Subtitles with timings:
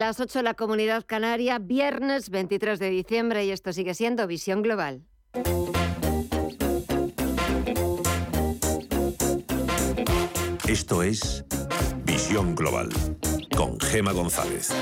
[0.00, 4.62] Las 8 de la Comunidad Canaria, viernes 23 de diciembre y esto sigue siendo Visión
[4.62, 5.02] Global.
[10.68, 11.44] Esto es
[12.04, 12.90] Visión Global
[13.56, 14.72] con Gema González.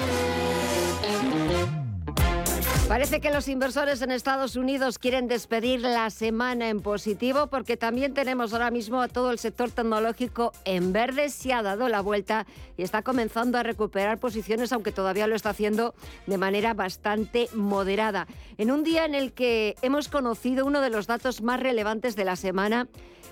[2.88, 8.14] Parece que los inversores en Estados Unidos quieren despedir la semana en positivo porque también
[8.14, 11.28] tenemos ahora mismo a todo el sector tecnológico en verde.
[11.30, 12.46] Se ha dado la vuelta
[12.76, 15.94] y está comenzando a recuperar posiciones, aunque todavía lo está haciendo
[16.28, 18.28] de manera bastante moderada.
[18.56, 22.24] En un día en el que hemos conocido uno de los datos más relevantes de
[22.24, 22.86] la semana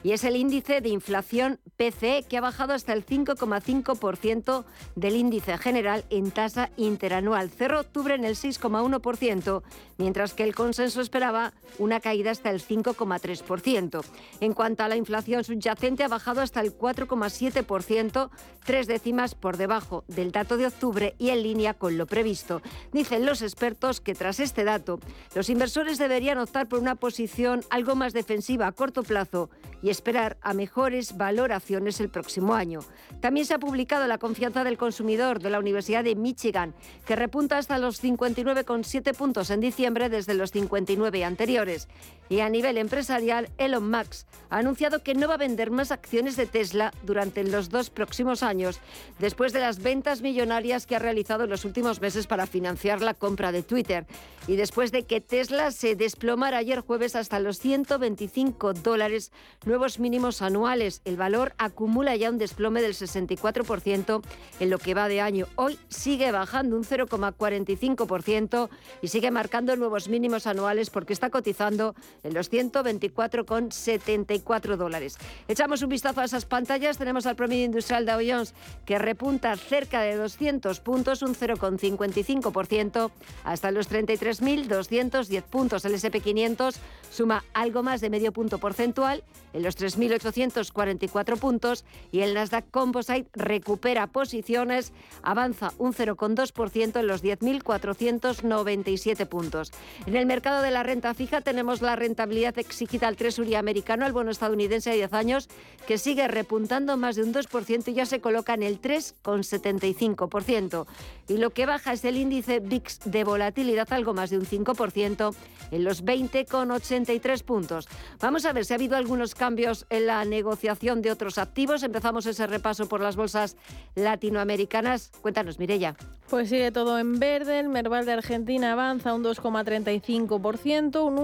[0.05, 5.57] y es el índice de inflación PCE que ha bajado hasta el 5,5% del índice
[5.57, 7.49] general en tasa interanual.
[7.49, 9.63] Cerró octubre en el 6,1%,
[9.97, 14.05] mientras que el consenso esperaba una caída hasta el 5,3%.
[14.41, 18.30] En cuanto a la inflación subyacente, ha bajado hasta el 4,7%,
[18.63, 22.61] tres décimas por debajo del dato de octubre y en línea con lo previsto.
[22.93, 25.01] Dicen los expertos que tras este dato,
[25.35, 29.49] los inversores deberían optar por una posición algo más defensiva a corto plazo
[29.83, 32.80] y esperar a mejores valoraciones el próximo año.
[33.20, 36.74] También se ha publicado la confianza del consumidor de la Universidad de Michigan,
[37.06, 41.88] que repunta hasta los 59,7 puntos en diciembre desde los 59 anteriores.
[42.29, 46.37] Y a nivel empresarial, Elon Musk ha anunciado que no va a vender más acciones
[46.37, 48.80] de Tesla durante los dos próximos años,
[49.19, 53.15] después de las ventas millonarias que ha realizado en los últimos meses para financiar la
[53.15, 54.07] compra de Twitter.
[54.47, 59.33] Y después de que Tesla se desplomara ayer jueves hasta los 125 dólares
[59.65, 61.01] nuevos mínimos anuales.
[61.05, 64.22] El valor acumula ya un desplome del 64%
[64.61, 65.47] en lo que va de año.
[65.56, 68.69] Hoy sigue bajando un 0,45%
[69.03, 75.16] y sigue marcando nuevos mínimos anuales porque está cotizando en los 124,74 dólares.
[75.48, 76.98] Echamos un vistazo a esas pantallas.
[76.98, 78.54] Tenemos al promedio industrial Dow Jones
[78.84, 83.10] que repunta cerca de 200 puntos, un 0,55%
[83.44, 85.84] hasta los 33.210 puntos.
[85.84, 86.75] El SP500
[87.10, 89.22] suma algo más de medio punto porcentual
[89.54, 97.22] en los 3.844 puntos y el Nasdaq Composite recupera posiciones, avanza un 0,2% en los
[97.22, 99.72] 10.497 puntos.
[100.06, 104.12] En el mercado de la renta fija tenemos la rentabilidad exigida al Treasury americano, el
[104.12, 105.48] bono estadounidense de 10 años,
[105.87, 110.87] que sigue repuntando más de un 2% y ya se coloca en el 3,75%.
[111.28, 115.34] Y lo que baja es el índice VIX de volatilidad, algo más de un 5%,
[115.70, 117.88] en los 20,83 puntos.
[118.21, 121.82] Vamos a ver si ha habido algunos cambios en la negociación de otros activos.
[121.82, 123.56] Empezamos ese repaso por las bolsas
[123.94, 125.10] latinoamericanas.
[125.22, 125.97] Cuéntanos, Mirella.
[126.28, 127.60] Pues sigue todo en verde.
[127.60, 131.19] El Merval de Argentina avanza un 2,35%, un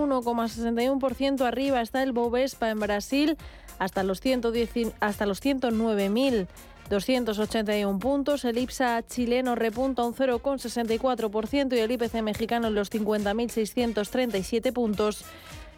[0.76, 3.36] 1,61% arriba está el Bovespa en Brasil
[3.78, 6.46] hasta los, 110, hasta los 109.000.
[6.90, 14.72] 281 puntos, el IPSA chileno repunta un 0,64% y el IPC mexicano en los 50.637
[14.72, 15.24] puntos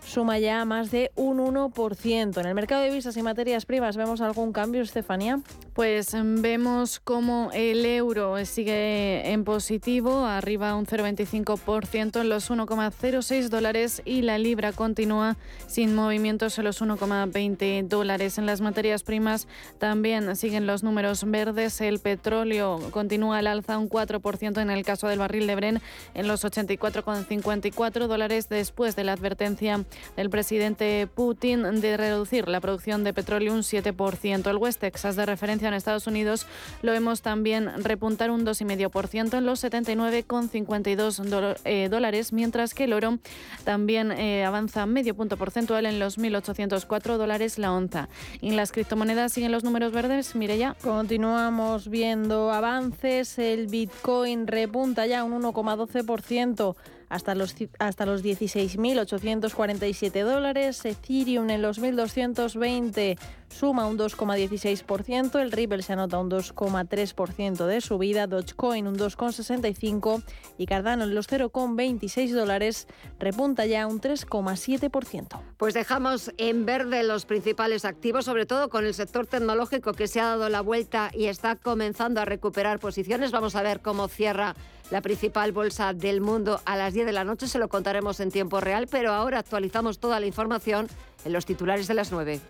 [0.04, 2.40] suma ya más de un 1%.
[2.40, 5.40] En el mercado de divisas y materias primas, ¿vemos algún cambio, Estefanía?
[5.74, 13.48] Pues em, vemos como el euro sigue en positivo, arriba un 0,25% en los 1,06
[13.48, 15.36] dólares y la libra continúa
[15.66, 18.38] sin movimientos en los 1,20 dólares.
[18.38, 19.48] En las materias primas
[19.78, 21.80] también siguen los números verdes.
[21.80, 25.82] El petróleo continúa al alza un 4% en el caso del barril de Bren
[26.14, 29.84] en los 84,54 dólares después de la advertencia
[30.16, 34.50] del presidente Putin de reducir la producción de petróleo un 7%.
[34.50, 36.46] El West Texas de referencia en Estados Unidos
[36.82, 43.18] lo vemos también repuntar un 2,5% en los 79,52 eh, dólares, mientras que el oro
[43.64, 48.08] también eh, avanza medio punto porcentual en los 1.804 dólares la onza.
[48.40, 50.76] Y en las criptomonedas siguen los números verdes, Mireya.
[50.82, 53.38] Continuamos viendo avances.
[53.38, 56.76] El Bitcoin repunta ya un 1,12%
[57.12, 60.82] hasta los, hasta los 16.847 dólares.
[60.84, 63.18] Ethereum en los 1.220
[63.52, 65.40] suma un 2,16%.
[65.40, 68.26] El Ripple se anota un 2,3% de subida.
[68.26, 70.22] Dogecoin un 2,65%
[70.58, 72.88] y Cardano en los 0,26 dólares
[73.18, 75.40] repunta ya un 3,7%.
[75.56, 80.20] Pues dejamos en verde los principales activos, sobre todo con el sector tecnológico que se
[80.20, 83.30] ha dado la vuelta y está comenzando a recuperar posiciones.
[83.30, 84.54] Vamos a ver cómo cierra
[84.90, 87.46] la principal bolsa del mundo a las 10 de la noche.
[87.46, 90.88] Se lo contaremos en tiempo real, pero ahora actualizamos toda la información
[91.24, 92.40] en los titulares de las 9.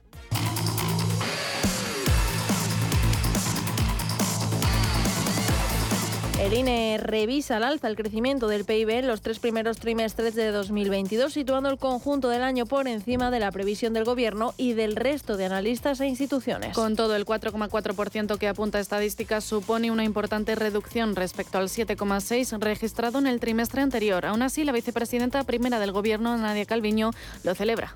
[6.43, 10.50] El INE revisa al alza el crecimiento del PIB en los tres primeros trimestres de
[10.50, 14.97] 2022, situando el conjunto del año por encima de la previsión del Gobierno y del
[14.97, 16.75] resto de analistas e instituciones.
[16.75, 23.21] Con todo, el 4,4% que apunta estadística supone una importante reducción respecto al 7,6% registrado
[23.21, 24.27] en el trimestre anterior.
[24.27, 27.12] Aún así, la vicepresidenta primera del Gobierno, Nadia Calviño,
[27.44, 27.94] lo celebra.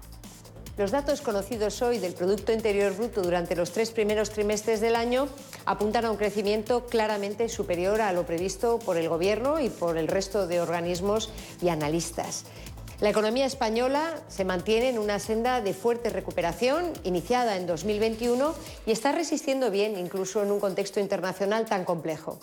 [0.79, 5.27] Los datos conocidos hoy del Producto Interior Bruto durante los tres primeros trimestres del año
[5.65, 10.07] apuntan a un crecimiento claramente superior a lo previsto por el Gobierno y por el
[10.07, 11.31] resto de organismos
[11.63, 12.45] y analistas.
[12.99, 18.55] La economía española se mantiene en una senda de fuerte recuperación iniciada en 2021
[18.87, 22.39] y está resistiendo bien incluso en un contexto internacional tan complejo.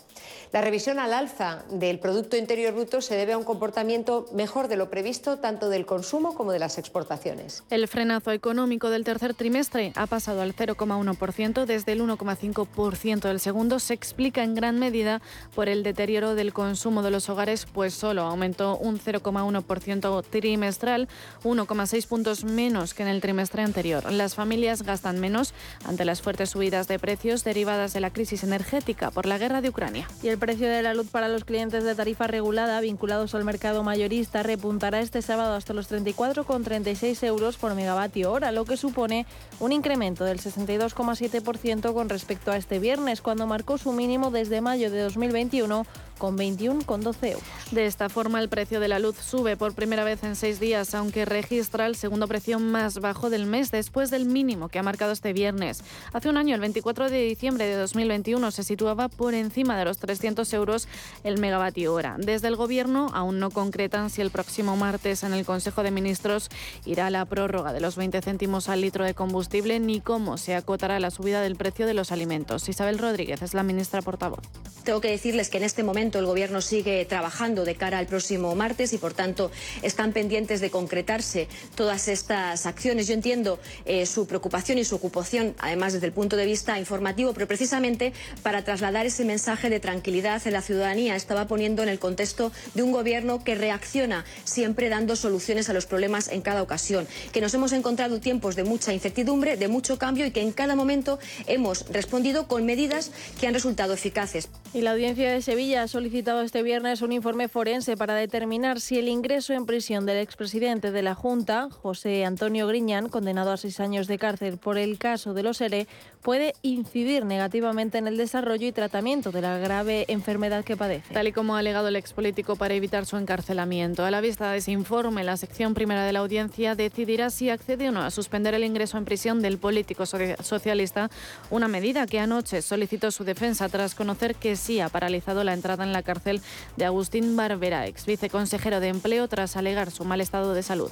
[0.52, 4.76] La revisión al alza del Producto Interior Bruto se debe a un comportamiento mejor de
[4.76, 7.64] lo previsto tanto del consumo como de las exportaciones.
[7.72, 13.80] El frenazo económico del tercer trimestre ha pasado al 0,1% desde el 1,5% del segundo.
[13.80, 15.20] Se explica en gran medida
[15.56, 21.07] por el deterioro del consumo de los hogares, pues solo aumentó un 0,1% trimestral,
[21.45, 24.12] 1,6 puntos menos que en el trimestre anterior.
[24.12, 25.54] Las familias gastan menos
[25.86, 29.69] ante las fuertes subidas de precios derivadas de la crisis energética por la guerra de
[29.69, 30.06] Ucrania.
[30.22, 33.84] Y el precio de la luz para los clientes de tarifa regulada vinculados al mercado
[33.84, 39.25] mayorista repuntará este sábado hasta los 34,36 euros por megavatio hora, lo que supone
[39.62, 44.92] un incremento del 62,7% con respecto a este viernes, cuando marcó su mínimo desde mayo
[44.92, 45.86] de 2021
[46.18, 47.44] con 21,12 euros.
[47.72, 50.94] De esta forma, el precio de la luz sube por primera vez en seis días,
[50.95, 55.12] aunque registra el segundo precio más bajo del mes después del mínimo que ha marcado
[55.12, 55.83] este viernes.
[56.13, 59.97] Hace un año, el 24 de diciembre de 2021, se situaba por encima de los
[59.97, 60.88] 300 euros
[61.24, 62.15] el megavatio hora.
[62.18, 66.50] Desde el Gobierno aún no concretan si el próximo martes en el Consejo de Ministros
[66.85, 71.00] irá la prórroga de los 20 céntimos al litro de combustible ni cómo se acotará
[71.00, 72.68] la subida del precio de los alimentos.
[72.69, 74.41] Isabel Rodríguez es la ministra portavoz.
[74.83, 78.53] Tengo que decirles que en este momento el Gobierno sigue trabajando de cara al próximo
[78.56, 79.50] martes y, por tanto,
[79.81, 83.08] están pendientes de concretarse todas estas acciones.
[83.08, 87.34] Yo entiendo eh, su preocupación y su ocupación, además desde el punto de vista informativo,
[87.34, 91.18] pero precisamente para trasladar ese mensaje de tranquilidad en la ciudadanía.
[91.18, 95.88] Estaba poniendo en el contexto de un Gobierno que reacciona siempre dando soluciones a los
[95.88, 100.26] problemas en cada ocasión, que nos hemos encontrado tiempos de mucha incertidumbre, de mucho cambio
[100.26, 103.12] y que en cada momento hemos respondido con medidas
[103.42, 104.48] que han resultado eficaces.
[104.74, 108.98] Y la audiencia de Sevilla ha solicitado este viernes un informe forense para determinar si
[108.98, 113.80] el ingreso en prisión del expresidente de la Junta, José Antonio Griñán, condenado a seis
[113.80, 115.88] años de cárcel por el caso de los ERE,
[116.21, 121.13] puede incidir negativamente en el desarrollo y tratamiento de la grave enfermedad que padece.
[121.13, 124.06] Tal y como ha alegado el expolítico para evitar su encarcelamiento.
[124.06, 127.89] A la vista de ese informe, la sección primera de la audiencia decidirá si accede
[127.89, 131.09] o no a suspender el ingreso en prisión del político socialista,
[131.50, 135.83] una medida que anoche solicitó su defensa tras conocer que sí ha paralizado la entrada
[135.83, 136.42] en la cárcel
[136.77, 140.92] de Agustín Barbera, ex viceconsejero de Empleo, tras alegar su mal estado de salud.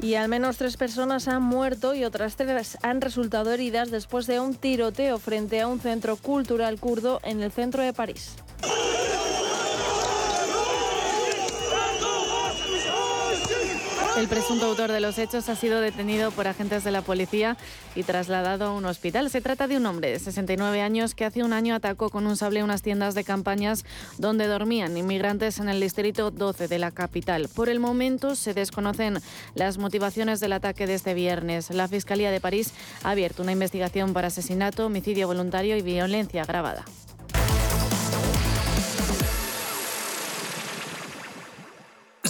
[0.00, 4.40] Y al menos tres personas han muerto y otras tres han resultado heridas después de
[4.40, 8.34] un tiroteo frente a un centro cultural kurdo en el centro de París.
[14.16, 17.56] El presunto autor de los hechos ha sido detenido por agentes de la policía
[17.96, 19.28] y trasladado a un hospital.
[19.28, 22.36] Se trata de un hombre de 69 años que hace un año atacó con un
[22.36, 23.84] sable unas tiendas de campañas
[24.16, 27.48] donde dormían inmigrantes en el distrito 12 de la capital.
[27.48, 29.18] Por el momento se desconocen
[29.56, 31.70] las motivaciones del ataque de este viernes.
[31.70, 32.72] La Fiscalía de París
[33.02, 36.84] ha abierto una investigación por asesinato, homicidio voluntario y violencia agravada.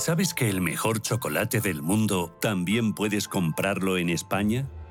[0.04, 4.68] ¿Sabes que el mejor chocolate del mundo también puedes comprarlo en España?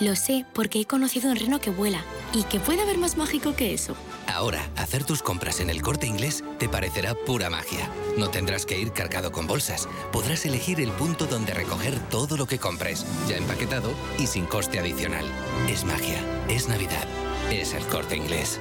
[0.00, 2.04] Lo sé porque he conocido un reno que vuela.
[2.32, 3.96] ¿Y qué puede haber más mágico que eso?
[4.32, 7.90] Ahora, hacer tus compras en el corte inglés te parecerá pura magia.
[8.16, 9.88] No tendrás que ir cargado con bolsas.
[10.12, 14.78] Podrás elegir el punto donde recoger todo lo que compres, ya empaquetado y sin coste
[14.78, 15.24] adicional.
[15.68, 17.06] Es magia, es Navidad.
[17.50, 18.60] es el corte inglés.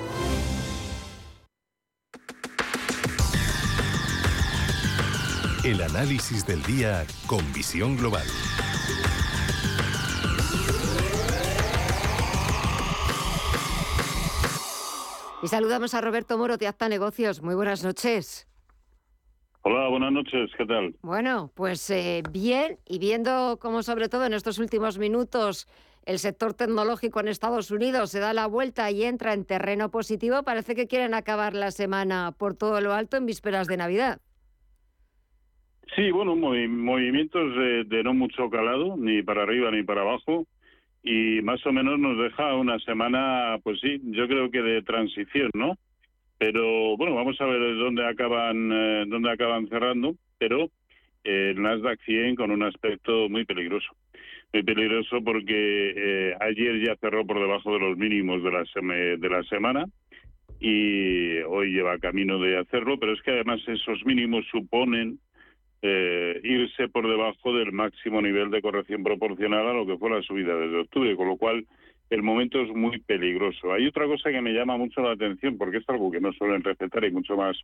[5.64, 8.26] El análisis del día con visión global.
[15.48, 17.42] Y saludamos a Roberto Moro de Acta Negocios.
[17.42, 18.50] Muy buenas noches.
[19.62, 20.94] Hola, buenas noches, ¿qué tal?
[21.02, 25.66] Bueno, pues eh, bien, y viendo cómo sobre todo en estos últimos minutos
[26.06, 30.44] el sector tecnológico en Estados Unidos se da la vuelta y entra en terreno positivo,
[30.44, 34.20] parece que quieren acabar la semana por todo lo alto en vísperas de Navidad.
[35.96, 37.56] Sí, bueno, movimientos
[37.88, 40.46] de, no mucho calado, ni para arriba ni para abajo,
[41.04, 45.52] y más o menos nos deja una semana, pues sí, yo creo que de transición,
[45.54, 45.78] ¿no?
[46.38, 50.70] Pero bueno, vamos a ver dónde acaban, eh, dónde acaban cerrando, pero
[51.24, 53.88] eh, el Nasdaq 100 con un aspecto muy peligroso.
[54.54, 58.64] Muy peligroso porque eh, ayer ya cerró por debajo de los mínimos de la,
[59.18, 59.86] de la semana
[60.60, 65.20] y hoy lleva camino de hacerlo, pero es que además esos mínimos suponen
[65.90, 70.22] eh, irse por debajo del máximo nivel de corrección proporcional a lo que fue la
[70.22, 71.66] subida desde octubre, con lo cual
[72.10, 73.74] el momento es muy peligroso.
[73.74, 76.64] Hay otra cosa que me llama mucho la atención, porque es algo que no suelen
[76.64, 77.58] respetar y mucho más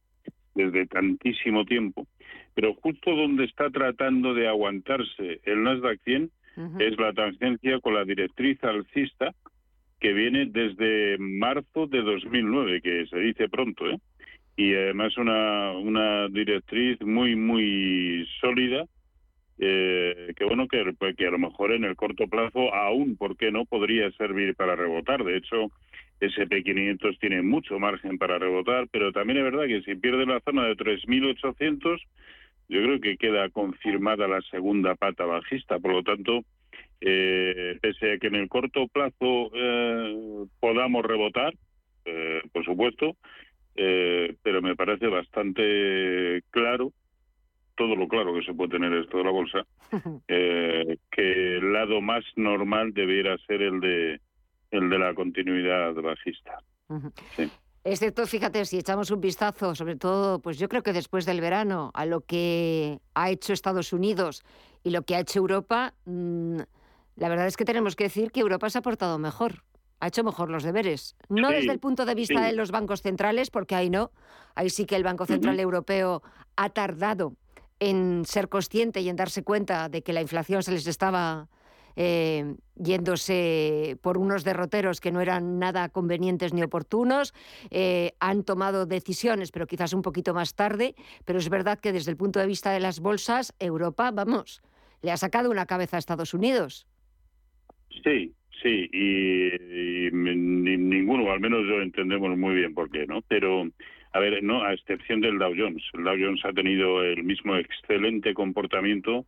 [0.55, 2.07] desde tantísimo tiempo,
[2.53, 6.29] pero justo donde está tratando de aguantarse el Nasdaq 100
[6.79, 9.33] es la tangencia con la directriz alcista
[9.99, 13.97] que viene desde marzo de 2009, que se dice pronto, ¿eh?
[14.55, 18.85] Y además una, una directriz muy, muy sólida,
[19.59, 23.65] eh, que bueno, que, a lo mejor en el corto plazo aún, ¿por qué no?,
[23.65, 25.23] podría servir para rebotar.
[25.23, 25.71] De hecho,
[26.19, 30.65] SP500 tiene mucho margen para rebotar, pero también es verdad que si pierde la zona
[30.65, 32.01] de 3.800,
[32.69, 35.79] yo creo que queda confirmada la segunda pata bajista.
[35.79, 36.43] Por lo tanto,
[37.01, 41.53] eh, pese a que en el corto plazo eh, podamos rebotar,
[42.05, 43.17] eh, por supuesto,
[43.75, 46.91] eh, pero me parece bastante claro,
[47.75, 49.65] todo lo claro que se puede tener esto de la bolsa,
[50.27, 54.21] eh, que el lado más normal debiera ser el de
[54.71, 56.57] el de la continuidad bajista.
[57.83, 61.91] Excepto, fíjate, si echamos un vistazo, sobre todo, pues yo creo que después del verano,
[61.93, 64.43] a lo que ha hecho Estados Unidos
[64.83, 66.59] y lo que ha hecho Europa, mm,
[67.17, 69.63] la verdad es que tenemos que decir que Europa se ha portado mejor
[70.03, 71.15] ha hecho mejor los deberes.
[71.29, 74.11] No desde el punto de vista de los bancos centrales, porque ahí no.
[74.53, 76.21] Ahí sí que el Banco Central Europeo
[76.57, 77.37] ha tardado
[77.79, 81.47] en ser consciente y en darse cuenta de que la inflación se les estaba
[81.95, 87.33] eh, yéndose por unos derroteros que no eran nada convenientes ni oportunos.
[87.71, 90.95] Eh, han tomado decisiones, pero quizás un poquito más tarde.
[91.23, 94.61] Pero es verdad que desde el punto de vista de las bolsas, Europa, vamos,
[95.01, 96.87] le ha sacado una cabeza a Estados Unidos.
[98.03, 103.21] Sí, Sí, y, ninguno, al menos yo entendemos muy bien por qué, ¿no?
[103.27, 103.67] Pero,
[104.13, 105.83] a ver, no, a excepción del Dow Jones.
[105.93, 109.25] El Dow Jones ha tenido el mismo excelente comportamiento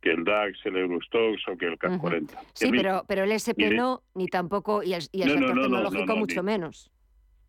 [0.00, 2.32] que el DAX, el Eurostox o que el CAC 40.
[2.54, 6.92] Sí, pero, pero el SP no, ni tampoco, y el, sector tecnológico mucho menos.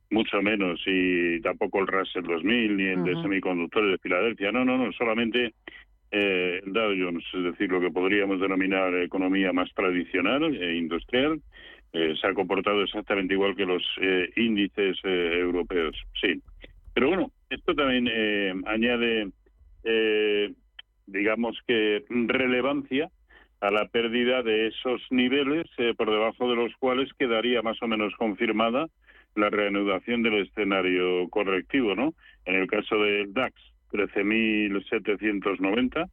[0.10, 4.52] Mucho menos, y tampoco el Russell 2000, ni el de semiconductores de Filadelfia.
[4.52, 5.54] No, no, no, solamente
[6.12, 11.42] eh, Dow Jones, es decir, lo que podríamos denominar economía más tradicional e industrial,
[11.94, 15.96] eh, se ha comportado exactamente igual que los eh, índices eh, europeos.
[16.22, 16.42] Sí.
[16.94, 18.08] Pero bueno, esto también
[18.66, 19.30] añade,
[21.06, 23.10] digamos que, relevancia
[23.62, 28.16] a la pérdida de esos niveles por debajo de los cuales quedaría más o menos
[28.16, 28.88] confirmada
[29.36, 32.16] la reanudación del escenario correctivo, ¿no?
[32.46, 33.54] En el caso del DAX,
[33.92, 36.10] 13.790.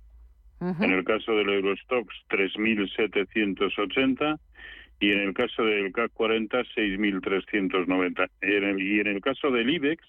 [0.60, 4.38] En el caso del Eurostox, 3.780.
[5.00, 8.28] Y en el caso del CAC 40, 6.390.
[8.42, 10.04] Y en el caso del IBEX,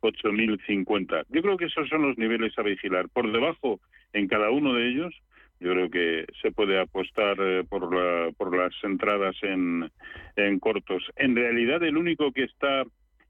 [0.00, 1.24] 8.050.
[1.28, 3.08] Yo creo que esos son los niveles a vigilar.
[3.08, 3.80] Por debajo,
[4.12, 5.14] en cada uno de ellos,
[5.60, 9.90] yo creo que se puede apostar eh, por, la, por las entradas en,
[10.36, 11.04] en cortos.
[11.16, 12.84] En realidad, el único que está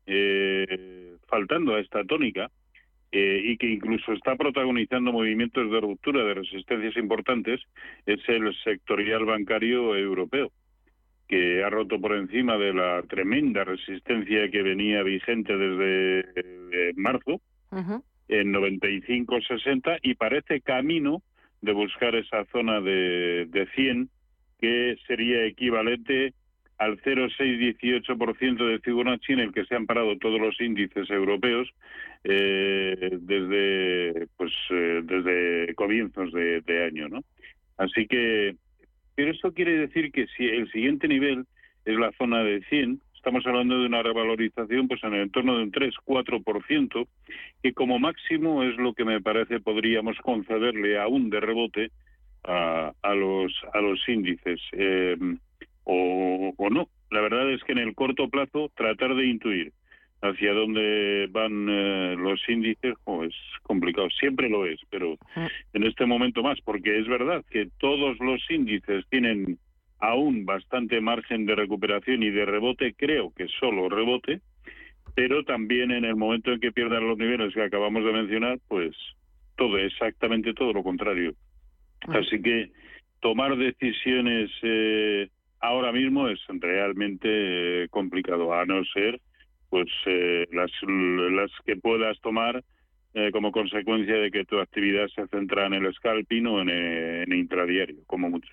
[0.06, 2.50] eh, faltando a esta tónica
[3.12, 7.60] eh, y que incluso está protagonizando movimientos de ruptura de resistencias importantes
[8.06, 10.52] es el sectorial bancario europeo
[11.26, 17.40] que ha roto por encima de la tremenda resistencia que venía vigente desde eh, marzo
[18.28, 21.22] en 95-60 y parece camino
[21.62, 24.08] de buscar esa zona de, de 100
[24.60, 26.34] que sería equivalente
[26.80, 31.68] al 0,618% de Fibonacci en el que se han parado todos los índices europeos
[32.24, 37.20] eh, desde pues eh, desde comienzos de, año, ¿no?
[37.76, 38.56] Así que,
[39.14, 41.44] pero eso quiere decir que si el siguiente nivel
[41.84, 45.64] es la zona de 100, estamos hablando de una revalorización pues en el entorno de
[45.64, 47.06] un 3-4%,
[47.62, 51.90] que como máximo es lo que me parece podríamos concederle aún de rebote
[52.42, 55.18] a, a los a los índices eh,
[55.84, 56.88] o, o no.
[57.10, 59.72] La verdad es que en el corto plazo tratar de intuir
[60.22, 62.94] hacia dónde van eh, los índices
[63.24, 64.08] es complicado.
[64.10, 65.16] Siempre lo es, pero
[65.72, 69.58] en este momento más, porque es verdad que todos los índices tienen
[69.98, 74.40] aún bastante margen de recuperación y de rebote, creo que solo rebote,
[75.14, 78.94] pero también en el momento en que pierdan los niveles que acabamos de mencionar, pues
[79.56, 81.34] todo, exactamente todo lo contrario.
[82.08, 82.70] Así que
[83.20, 85.28] tomar decisiones eh,
[85.60, 89.20] ahora mismo es realmente eh, complicado, a no ser
[89.68, 92.64] pues eh, las, las que puedas tomar
[93.14, 97.32] eh, como consecuencia de que tu actividad se centra en el scalping o en, en
[97.32, 98.52] intradiario, como mucho.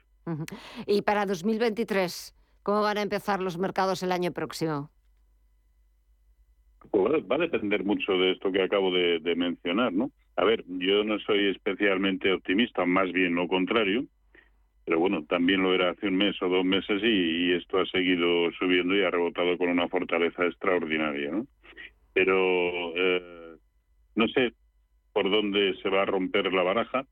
[0.86, 4.92] Y para 2023, ¿cómo van a empezar los mercados el año próximo?
[6.92, 10.12] Pues va a depender mucho de esto que acabo de, de mencionar, ¿no?
[10.36, 14.06] A ver, yo no soy especialmente optimista, más bien lo contrario
[14.88, 18.50] pero bueno, también lo era hace un mes o dos meses y, esto ha seguido
[18.54, 21.46] subiendo y ha rebotado con una fortaleza extraordinaria, ¿no?
[22.14, 23.58] Pero eh,
[24.16, 24.54] no sé
[25.12, 27.06] por dónde se va a romper la baraja,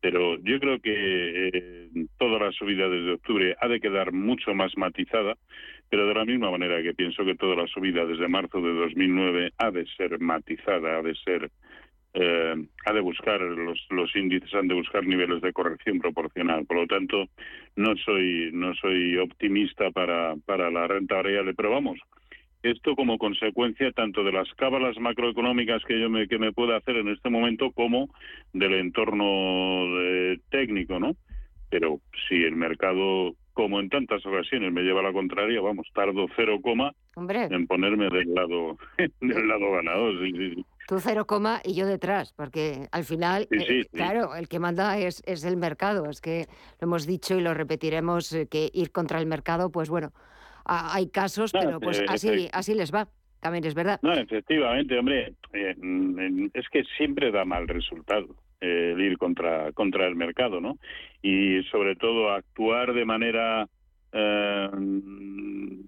[0.00, 4.76] pero yo creo que eh, toda la subida desde octubre ha de quedar mucho más
[4.76, 5.34] matizada,
[5.90, 9.54] pero de la misma manera que pienso que toda la subida desde marzo de 2009
[9.58, 11.50] ha de ser matizada, ha de ser
[12.14, 12.54] eh,
[12.86, 16.64] ha de buscar, los, los índices han de buscar niveles de corrección proporcional.
[16.66, 17.26] Por lo tanto,
[17.76, 21.98] no soy, no soy optimista para, para la renta variable, pero vamos,
[22.62, 26.96] esto como consecuencia tanto de las cábalas macroeconómicas que yo me, que me pueda hacer
[26.96, 28.08] en este momento como
[28.52, 31.14] del entorno eh, técnico, ¿no?
[31.70, 36.26] Pero si el mercado, como en tantas ocasiones, me lleva a la contraria, vamos, tardo
[36.34, 36.92] cero coma
[37.52, 38.78] en ponerme del lado,
[39.20, 40.14] del lado ganador.
[40.88, 45.22] Tú cero coma y yo detrás, porque al final, eh, claro, el que manda es,
[45.26, 46.08] es el mercado.
[46.08, 46.46] Es que
[46.80, 50.12] lo hemos dicho y lo repetiremos, eh, que ir contra el mercado, pues bueno,
[50.64, 53.06] hay casos, pero pues así, así les va.
[53.38, 54.00] También es verdad.
[54.00, 60.06] No, efectivamente, hombre, eh, mm, es que siempre da mal resultado el ir contra, contra
[60.06, 60.78] el mercado, ¿no?
[61.20, 63.68] Y sobre todo actuar de manera
[64.10, 65.82] de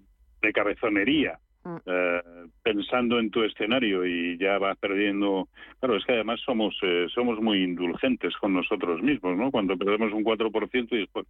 [0.53, 1.50] cabezonería, mm.
[1.85, 2.21] Eh,
[2.63, 5.47] pensando en tu escenario y ya vas perdiendo.
[5.79, 9.51] Claro, es que además somos eh, somos muy indulgentes con nosotros mismos, ¿no?
[9.51, 11.25] Cuando perdemos un 4% y después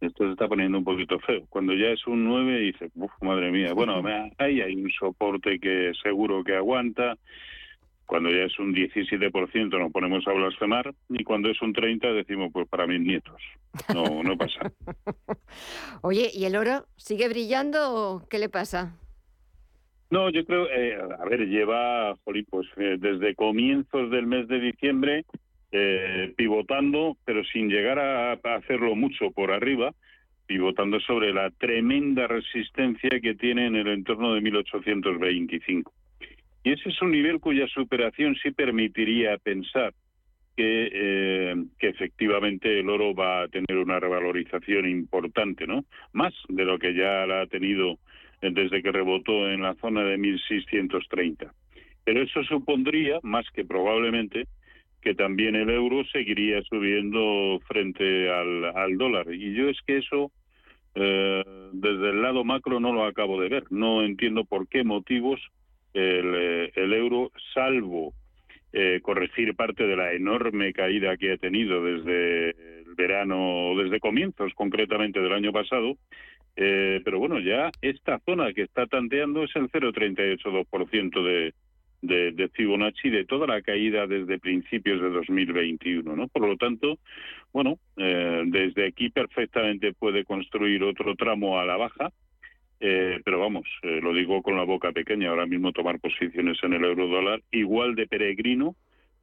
[0.00, 1.44] esto se está poniendo un poquito feo.
[1.48, 4.02] Cuando ya es un 9 y dices, Uf, madre mía, bueno,
[4.38, 7.16] ahí hay un soporte que seguro que aguanta.
[8.04, 12.50] Cuando ya es un 17% nos ponemos a blasfemar y cuando es un 30% decimos,
[12.52, 13.40] pues para mis nietos.
[13.94, 14.70] No, no pasa.
[16.02, 18.98] Oye, ¿y el oro sigue brillando o qué le pasa?
[20.12, 25.24] No, yo creo, eh, a ver, lleva, pues eh, desde comienzos del mes de diciembre
[25.70, 29.94] eh, pivotando, pero sin llegar a, a hacerlo mucho por arriba,
[30.44, 35.90] pivotando sobre la tremenda resistencia que tiene en el entorno de 1825.
[36.62, 39.94] Y ese es un nivel cuya superación sí permitiría pensar
[40.58, 45.86] que, eh, que efectivamente el oro va a tener una revalorización importante, ¿no?
[46.12, 47.98] Más de lo que ya la ha tenido
[48.42, 51.52] desde que rebotó en la zona de 1630.
[52.04, 54.46] Pero eso supondría, más que probablemente,
[55.00, 59.32] que también el euro seguiría subiendo frente al, dólar.
[59.32, 60.30] Y yo es que eso,
[60.94, 63.64] eh, desde el lado macro, no lo acabo de ver.
[63.70, 65.40] No entiendo por qué motivos
[65.94, 68.12] el, el euro, salvo
[68.74, 74.50] eh, corregir parte de la enorme caída que ha tenido desde el verano, desde comienzos
[74.54, 75.98] concretamente del año pasado.
[76.56, 81.54] Eh, pero bueno, ya esta zona que está tanteando es el 0,382% de,
[82.02, 86.28] de, de Fibonacci de toda la caída desde principios de 2021, ¿no?
[86.28, 86.98] Por lo tanto,
[87.52, 92.12] bueno, eh, desde aquí perfectamente puede construir otro tramo a la baja,
[92.80, 96.72] eh, pero vamos, eh, lo digo con la boca pequeña, ahora mismo tomar posiciones en
[96.72, 98.74] el euro dólar igual de peregrino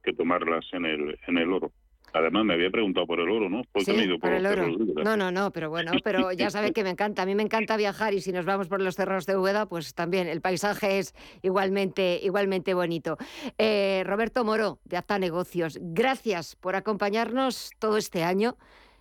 [0.02, 1.70] que tomarlas en el, en el oro.
[2.12, 3.62] Además, me había preguntado por el oro, ¿no?
[3.78, 4.68] Sí, por, el oro.
[5.04, 7.22] No, no, no, pero bueno, pero ya sabe que me encanta.
[7.22, 9.94] A mí me encanta viajar y si nos vamos por los cerros de Úbeda, pues
[9.94, 13.16] también el paisaje es igualmente, igualmente bonito.
[13.58, 18.56] Eh, Roberto Moro, de Apta Negocios, gracias por acompañarnos todo este año.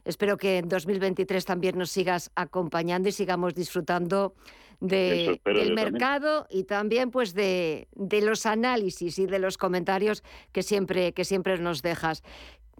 [0.06, 4.34] Espero que en 2023 también nos sigas acompañando y sigamos disfrutando
[4.80, 10.64] de, del mercado y también pues de, de, los análisis y de los comentarios que
[10.64, 12.24] siempre, que siempre nos dejas.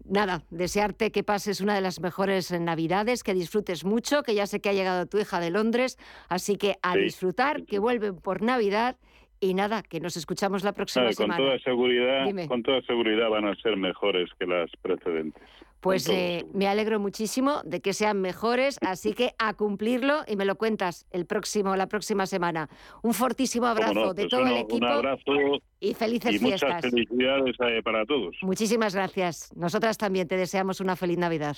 [0.06, 4.60] Nada, desearte que pases una de las mejores Navidades, que disfrutes mucho, que ya sé
[4.60, 8.98] que ha llegado tu hija de Londres, así que a disfrutar, que vuelven por Navidad
[9.40, 11.38] y nada, que nos escuchamos la próxima semana.
[11.38, 15.44] Con toda seguridad, con toda seguridad van a ser mejores que las precedentes.
[15.80, 20.44] Pues eh, me alegro muchísimo de que sean mejores, así que a cumplirlo y me
[20.44, 22.68] lo cuentas el próximo, la próxima semana.
[23.02, 24.76] Un fortísimo abrazo de todo el equipo.
[24.76, 25.32] Un abrazo
[25.80, 26.76] y felices y fiestas.
[26.76, 28.36] Muchas felicidades eh, para todos.
[28.42, 29.56] Muchísimas gracias.
[29.56, 31.56] Nosotras también te deseamos una feliz Navidad.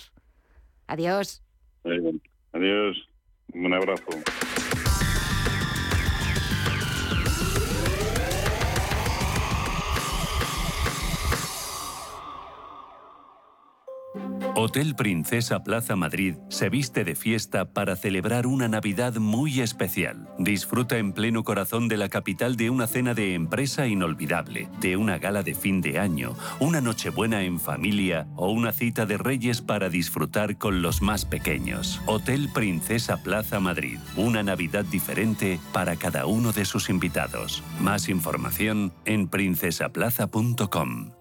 [0.85, 1.43] Adiós.
[2.53, 3.07] Adiós.
[3.53, 4.05] Un abrazo.
[14.53, 20.27] Hotel Princesa Plaza Madrid se viste de fiesta para celebrar una Navidad muy especial.
[20.37, 25.19] Disfruta en pleno corazón de la capital de una cena de empresa inolvidable, de una
[25.19, 29.89] gala de fin de año, una nochebuena en familia o una cita de reyes para
[29.89, 32.01] disfrutar con los más pequeños.
[32.05, 37.63] Hotel Princesa Plaza Madrid, una Navidad diferente para cada uno de sus invitados.
[37.79, 41.20] Más información en princesaplaza.com.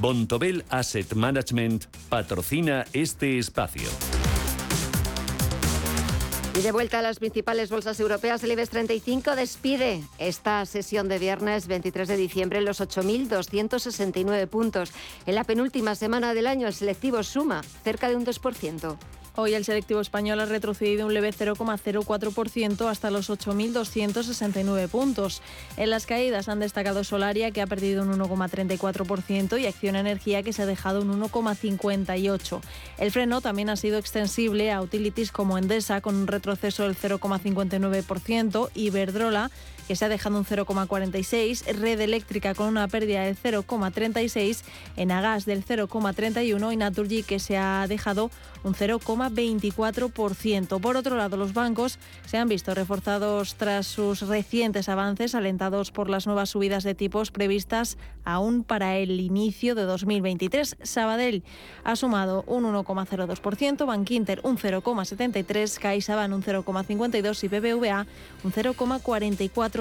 [0.00, 3.88] Bontobel Asset Management patrocina este espacio.
[6.58, 11.20] Y de vuelta a las principales bolsas europeas, el IBEX 35 despide esta sesión de
[11.20, 14.90] viernes 23 de diciembre en los 8.269 puntos.
[15.26, 18.96] En la penúltima semana del año, el selectivo suma cerca de un 2%.
[19.40, 25.42] Hoy el selectivo español ha retrocedido un leve 0,04% hasta los 8.269 puntos.
[25.76, 30.52] En las caídas han destacado Solaria, que ha perdido un 1,34%, y Acción Energía, que
[30.52, 32.60] se ha dejado un 1,58%.
[32.98, 38.70] El freno también ha sido extensible a utilities como Endesa, con un retroceso del 0,59%,
[38.74, 39.52] y Verdrola,
[39.88, 44.60] que se ha dejado un 0,46, Red Eléctrica con una pérdida del 0,36,
[44.96, 48.30] Enagas del 0,31 y Naturgy que se ha dejado
[48.64, 50.80] un 0,24%.
[50.80, 56.10] Por otro lado, los bancos se han visto reforzados tras sus recientes avances, alentados por
[56.10, 60.76] las nuevas subidas de tipos previstas aún para el inicio de 2023.
[60.82, 61.42] Sabadell
[61.82, 68.06] ha sumado un 1,02%, Bankinter un 0,73%, CaixaBank un 0,52% y BBVA
[68.44, 69.77] un 0,44%.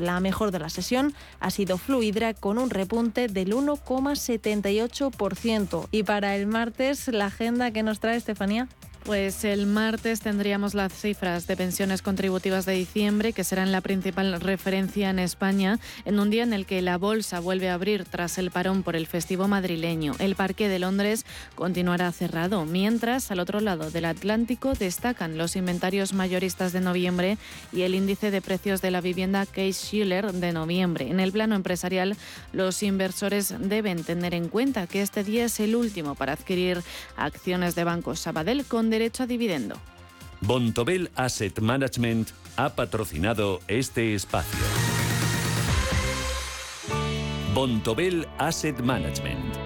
[0.00, 5.88] La mejor de la sesión ha sido Fluidra con un repunte del 1,78%.
[5.90, 8.68] Y para el martes, la agenda que nos trae Estefanía.
[9.06, 14.40] Pues el martes tendríamos las cifras de pensiones contributivas de diciembre, que serán la principal
[14.40, 18.36] referencia en España, en un día en el que la bolsa vuelve a abrir tras
[18.36, 20.14] el parón por el festivo madrileño.
[20.18, 26.12] El Parque de Londres continuará cerrado, mientras al otro lado del Atlántico destacan los inventarios
[26.12, 27.38] mayoristas de noviembre
[27.72, 31.08] y el índice de precios de la vivienda Case Schiller de noviembre.
[31.08, 32.16] En el plano empresarial,
[32.52, 36.82] los inversores deben tener en cuenta que este día es el último para adquirir
[37.16, 39.76] acciones de Banco Sabadell con derecho a dividendo.
[40.40, 44.58] Bontobel Asset Management ha patrocinado este espacio.
[47.54, 49.65] Bontobel Asset Management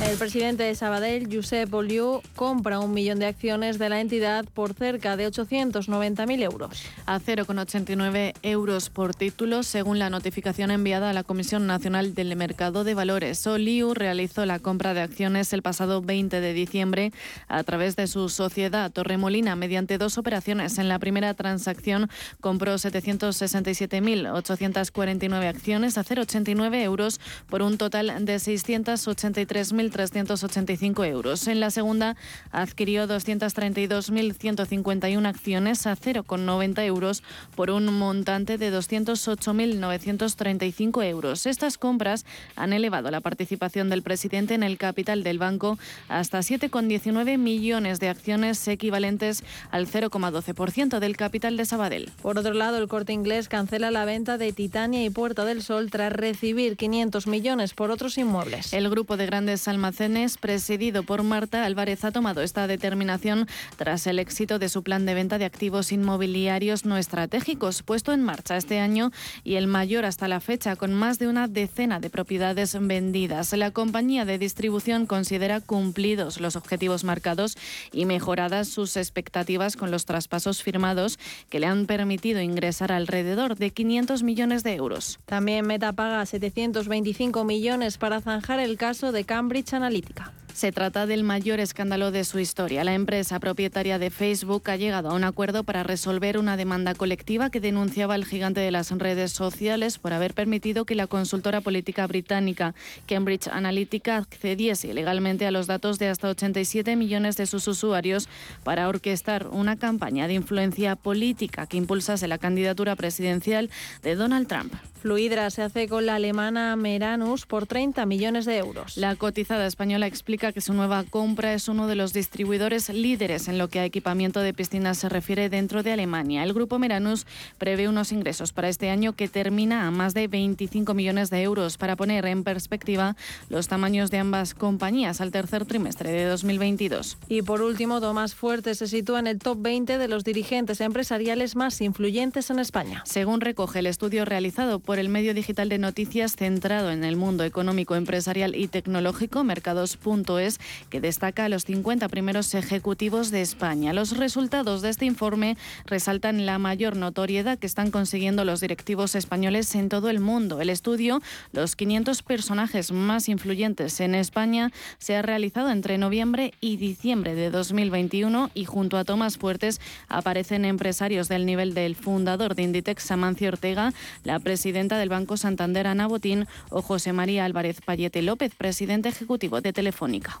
[0.00, 4.74] El presidente de Sabadell, Josep Oliu, compra un millón de acciones de la entidad por
[4.74, 6.84] cerca de 890.000 euros.
[7.04, 12.84] A 0,89 euros por título, según la notificación enviada a la Comisión Nacional del Mercado
[12.84, 13.44] de Valores.
[13.48, 17.12] Oliu realizó la compra de acciones el pasado 20 de diciembre
[17.48, 20.78] a través de su sociedad Torremolina mediante dos operaciones.
[20.78, 22.08] En la primera transacción
[22.40, 31.48] compró 767.849 acciones a 0,89 euros por un total de 683.000 2.385 euros.
[31.48, 32.16] En la segunda
[32.50, 37.22] adquirió 232.151 acciones a 0,90 euros
[37.54, 41.46] por un montante de 208.935 euros.
[41.46, 47.38] Estas compras han elevado la participación del presidente en el capital del banco hasta 7,19
[47.38, 52.10] millones de acciones equivalentes al 0,12% del capital de Sabadell.
[52.22, 55.90] Por otro lado, el corte inglés cancela la venta de Titania y Puerta del Sol
[55.90, 58.72] tras recibir 500 millones por otros inmuebles.
[58.72, 64.18] El grupo de grandes almacenes, presidido por Marta Álvarez, ha tomado esta determinación tras el
[64.18, 68.80] éxito de su plan de venta de activos inmobiliarios no estratégicos, puesto en marcha este
[68.80, 69.12] año
[69.44, 73.52] y el mayor hasta la fecha, con más de una decena de propiedades vendidas.
[73.52, 77.56] La compañía de distribución considera cumplidos los objetivos marcados
[77.92, 83.70] y mejoradas sus expectativas con los traspasos firmados que le han permitido ingresar alrededor de
[83.70, 85.20] 500 millones de euros.
[85.24, 90.32] También Meta paga 725 millones para zanjar el caso de Cambridge Analytica.
[90.58, 92.82] Se trata del mayor escándalo de su historia.
[92.82, 97.48] La empresa propietaria de Facebook ha llegado a un acuerdo para resolver una demanda colectiva
[97.48, 102.08] que denunciaba al gigante de las redes sociales por haber permitido que la consultora política
[102.08, 102.74] británica
[103.06, 108.28] Cambridge Analytica accediese ilegalmente a los datos de hasta 87 millones de sus usuarios
[108.64, 113.70] para orquestar una campaña de influencia política que impulsase la candidatura presidencial
[114.02, 114.74] de Donald Trump.
[114.98, 118.96] Fluidra se hace con la alemana Meranus por 30 millones de euros.
[118.96, 123.58] La cotizada española explica que su nueva compra es uno de los distribuidores líderes en
[123.58, 126.42] lo que a equipamiento de piscinas se refiere dentro de Alemania.
[126.42, 127.26] El grupo Meranus
[127.58, 131.78] prevé unos ingresos para este año que termina a más de 25 millones de euros
[131.78, 133.14] para poner en perspectiva
[133.48, 137.18] los tamaños de ambas compañías al tercer trimestre de 2022.
[137.28, 141.54] Y por último, Tomás Fuerte se sitúa en el top 20 de los dirigentes empresariales
[141.54, 143.02] más influyentes en España.
[143.06, 147.44] Según recoge el estudio realizado por el medio digital de noticias centrado en el mundo
[147.44, 153.92] económico, empresarial y tecnológico, Mercados.es, que destaca a los 50 primeros ejecutivos de España.
[153.92, 159.74] Los resultados de este informe resaltan la mayor notoriedad que están consiguiendo los directivos españoles
[159.74, 160.62] en todo el mundo.
[160.62, 161.20] El estudio,
[161.52, 167.50] los 500 personajes más influyentes en España, se ha realizado entre noviembre y diciembre de
[167.50, 173.48] 2021 y junto a Tomás Fuertes aparecen empresarios del nivel del fundador de Inditex, Amancio
[173.48, 173.92] Ortega,
[174.24, 179.60] la presidenta del Banco Santander, Ana Botín, o José María Álvarez Payete López, presidente ejecutivo
[179.60, 180.40] de Telefónica.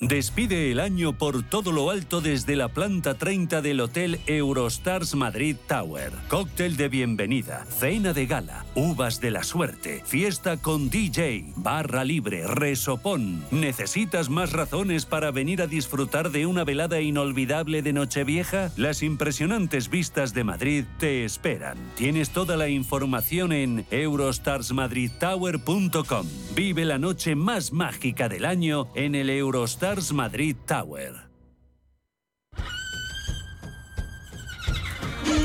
[0.00, 5.54] Despide el año por todo lo alto desde la planta 30 del Hotel Eurostars Madrid
[5.68, 6.10] Tower.
[6.28, 12.48] Cóctel de bienvenida, cena de gala, uvas de la suerte, fiesta con DJ, barra libre,
[12.48, 13.44] resopón.
[13.52, 18.72] ¿Necesitas más razones para venir a disfrutar de una velada inolvidable de Nochevieja?
[18.76, 21.78] Las impresionantes vistas de Madrid te esperan.
[21.94, 26.26] Tienes toda la información en eurostarsmadridtower.com.
[26.56, 31.12] Vive la noche más mágica del año en el Eurostars Madrid Tower.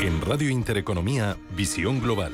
[0.02, 2.32] En Radio Intereconomía, Visión Global.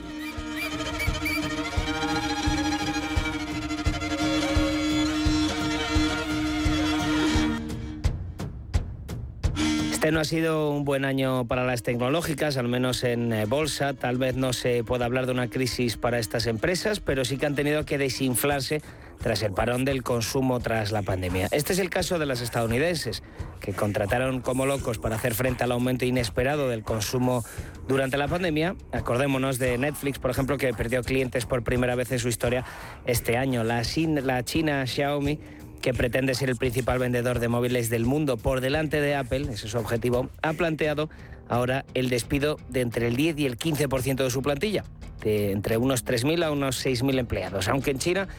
[9.91, 13.95] Este no ha sido un buen año para las tecnológicas, al menos en eh, bolsa.
[13.95, 17.47] Tal vez no se pueda hablar de una crisis para estas empresas, pero sí que
[17.47, 18.83] han tenido que desinflarse
[19.23, 21.47] tras el parón del consumo tras la pandemia.
[21.51, 23.23] Este es el caso de las estadounidenses,
[23.61, 27.43] que contrataron como locos para hacer frente al aumento inesperado del consumo
[27.87, 28.75] durante la pandemia.
[28.91, 32.65] Acordémonos de Netflix, por ejemplo, que perdió clientes por primera vez en su historia
[33.05, 33.63] este año.
[33.63, 33.81] La,
[34.21, 35.39] la China Xiaomi
[35.81, 39.65] que pretende ser el principal vendedor de móviles del mundo por delante de Apple, ese
[39.65, 41.09] es su objetivo, ha planteado
[41.49, 44.85] ahora el despido de entre el 10 y el 15% de su plantilla,
[45.21, 47.67] de entre unos 3.000 a unos 6.000 empleados.
[47.67, 48.29] Aunque en China,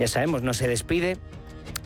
[0.00, 1.18] ya sabemos, no se despide,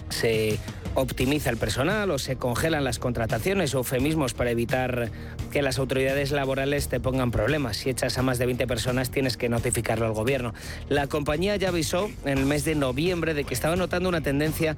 [0.09, 0.59] se
[0.95, 5.11] optimiza el personal o se congelan las contrataciones, eufemismos para evitar
[5.51, 7.77] que las autoridades laborales te pongan problemas.
[7.77, 10.55] Si echas a más de 20 personas tienes que notificarlo al gobierno.
[10.89, 14.77] La compañía ya avisó en el mes de noviembre de que estaba notando una tendencia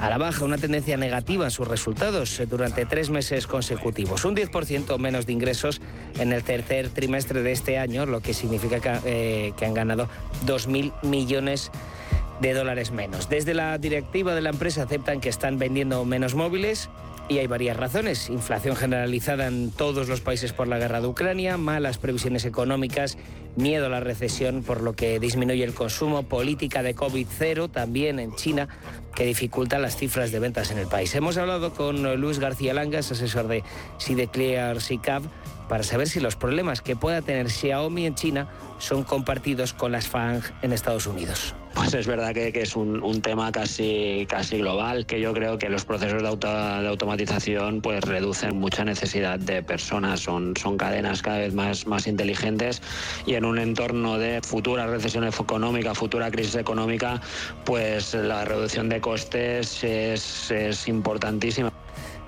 [0.00, 4.24] a la baja, una tendencia negativa en sus resultados durante tres meses consecutivos.
[4.24, 5.80] Un 10% menos de ingresos
[6.18, 10.08] en el tercer trimestre de este año, lo que significa que, eh, han ganado
[10.46, 11.95] 2.000 millones de
[12.40, 13.28] de dólares menos.
[13.28, 16.88] Desde la directiva de la empresa aceptan que están vendiendo menos móviles
[17.28, 18.30] Y hay varias razones.
[18.30, 23.18] Inflación generalizada en todos los países por la guerra de Ucrania, malas previsiones económicas,
[23.56, 28.32] miedo a la recesión por lo que disminuye el consumo, política de COVID-0 también en
[28.36, 28.68] China
[29.16, 31.12] que dificulta las cifras de ventas en el país.
[31.16, 33.64] Hemos hablado con Luis García Langas, asesor de
[33.98, 35.22] Sideclear SICAV,
[35.68, 40.06] para saber si los problemas que pueda tener Xiaomi en China son compartidos con las
[40.06, 41.56] FANG en Estados Unidos.
[41.76, 45.84] Pues es verdad que, es un, tema casi, casi global, que yo creo que los
[45.84, 51.86] procesos de, automatización pues reducen mucha necesidad de personas, son, son cadenas cada vez más,
[51.86, 52.80] más inteligentes
[53.26, 57.20] y en un entorno de futura recesión económica, futura crisis económica,
[57.66, 61.70] pues la reducción de costes es, es importantísima.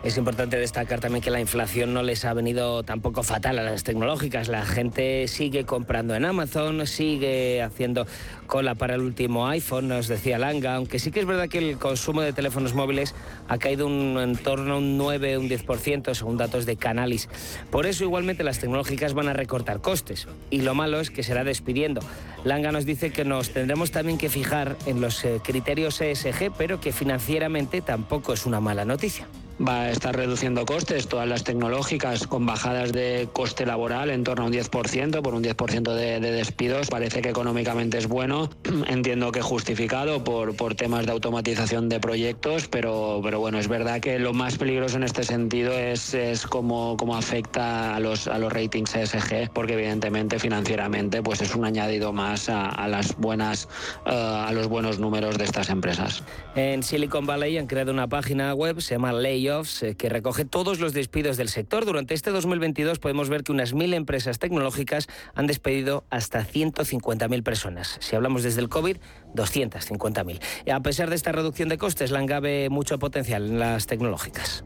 [0.04, 3.82] Es importante destacar también que la inflación no les ha venido tampoco fatal a las
[3.82, 4.46] tecnológicas.
[4.46, 8.06] La gente sigue comprando en Amazon, sigue haciendo
[8.46, 11.78] cola para el último iPhone, nos decía Langa, aunque sí que es verdad que el
[11.78, 13.12] consumo de teléfonos móviles
[13.48, 17.28] ha caído un, en torno a un 9, un 10%, según datos de Canalis.
[17.72, 20.28] Por eso igualmente las tecnológicas van a recortar costes.
[20.48, 22.02] Y lo malo es que será despidiendo.
[22.44, 26.80] Langa nos dice que nos tendremos también que fijar en los eh, criterios ESG, pero
[26.80, 29.26] que financieramente tampoco es una mala noticia
[29.66, 34.44] va a estar reduciendo costes, todas las tecnológicas con bajadas de coste laboral en torno
[34.44, 38.50] a un 10%, por un 10% de, despidos, parece que económicamente es bueno,
[38.86, 44.00] entiendo que justificado por, por temas de automatización de proyectos, pero, pero bueno, es verdad
[44.00, 48.38] que lo más peligroso en este sentido es, es cómo, cómo afecta a los, a
[48.38, 53.68] los ratings ESG, porque evidentemente financieramente pues es un añadido más a, las buenas,
[54.06, 56.22] eh, a los buenos números de estas empresas.
[56.54, 59.47] En Silicon Valley han creado una página web, se llama Lay
[59.82, 61.84] eh, que recoge todos los despidos del sector.
[61.84, 67.96] Durante este 2022 podemos ver que unas mil empresas tecnológicas han despedido hasta 150.000 personas.
[68.00, 68.98] Si hablamos desde el COVID,
[69.34, 70.72] 250.000.
[70.72, 74.64] A pesar de esta reducción de costes, la ve mucho potencial en las tecnológicas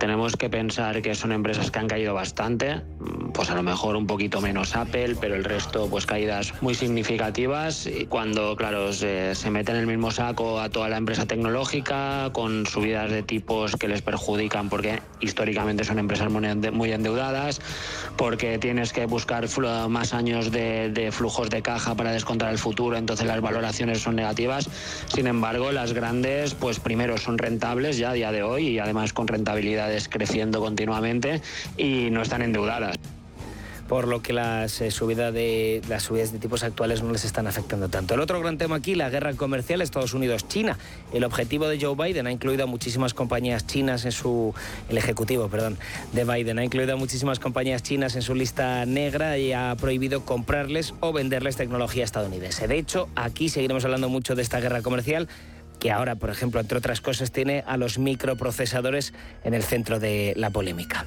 [0.00, 2.80] tenemos que pensar que son empresas que han caído bastante,
[3.34, 7.86] pues a lo mejor un poquito menos Apple, pero el resto pues caídas muy significativas
[7.86, 12.30] y cuando claro se, se mete en el mismo saco a toda la empresa tecnológica
[12.32, 17.60] con subidas de tipos que les perjudican porque históricamente son empresas muy endeudadas,
[18.16, 19.46] porque tienes que buscar
[19.88, 24.16] más años de, de flujos de caja para descontar el futuro, entonces las valoraciones son
[24.16, 24.68] negativas.
[25.08, 29.12] Sin embargo, las grandes pues primero son rentables ya a día de hoy y además
[29.12, 31.40] con rentabilidad creciendo continuamente
[31.76, 32.96] y no están endeudadas
[33.90, 37.88] por lo que las, eh, de, las subidas de tipos actuales no les están afectando
[37.88, 38.14] tanto.
[38.14, 40.78] El otro gran tema aquí, la guerra comercial Estados Unidos-China.
[41.12, 44.54] El objetivo de Joe Biden ha incluido a muchísimas compañías chinas en su...
[44.88, 45.76] El ejecutivo, perdón,
[46.12, 50.24] de Biden ha incluido a muchísimas compañías chinas en su lista negra y ha prohibido
[50.24, 52.68] comprarles o venderles tecnología estadounidense.
[52.68, 55.26] De hecho, aquí seguiremos hablando mucho de esta guerra comercial
[55.80, 59.12] que ahora, por ejemplo, entre otras cosas, tiene a los microprocesadores
[59.42, 61.06] en el centro de la polémica.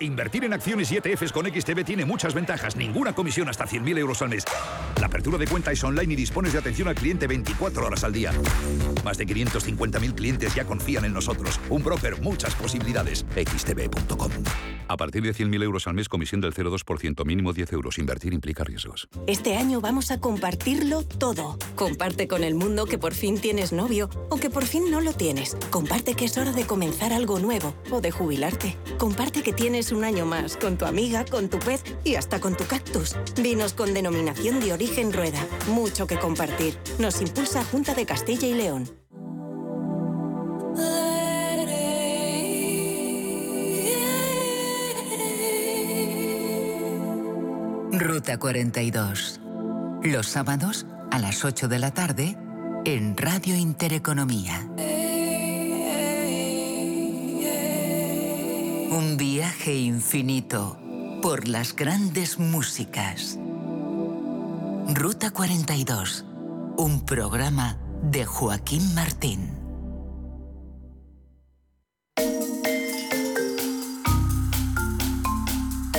[0.00, 2.76] Invertir en acciones y ETFs con XTB tiene muchas ventajas.
[2.76, 4.44] Ninguna comisión hasta 100.000 euros al mes.
[5.00, 8.12] La apertura de cuenta es online y dispones de atención al cliente 24 horas al
[8.12, 8.32] día.
[9.04, 11.60] Más de 550.000 clientes ya confían en nosotros.
[11.68, 13.24] Un broker, muchas posibilidades.
[13.34, 14.30] XTB.com.
[14.88, 17.98] A partir de 100.000 euros al mes, comisión del 0,2%, mínimo 10 euros.
[17.98, 19.08] Invertir implica riesgos.
[19.26, 21.58] Este año vamos a compartirlo todo.
[21.76, 25.12] Comparte con el mundo que por fin tienes novio o que por fin no lo
[25.12, 25.56] tienes.
[25.70, 28.76] Comparte que es hora de comenzar algo nuevo o de jubilarte.
[28.98, 32.56] Comparte que tienes un año más con tu amiga, con tu pez y hasta con
[32.56, 33.16] tu cactus.
[33.36, 35.38] Vinos con denominación de origen rueda.
[35.68, 36.76] Mucho que compartir.
[36.98, 38.90] Nos impulsa Junta de Castilla y León.
[47.92, 49.40] Ruta 42.
[50.02, 52.36] Los sábados a las 8 de la tarde
[52.84, 54.68] en Radio Intereconomía.
[58.90, 60.76] Un viaje infinito
[61.22, 63.38] por las grandes músicas.
[64.88, 66.24] Ruta 42.
[66.76, 69.52] Un programa de Joaquín Martín.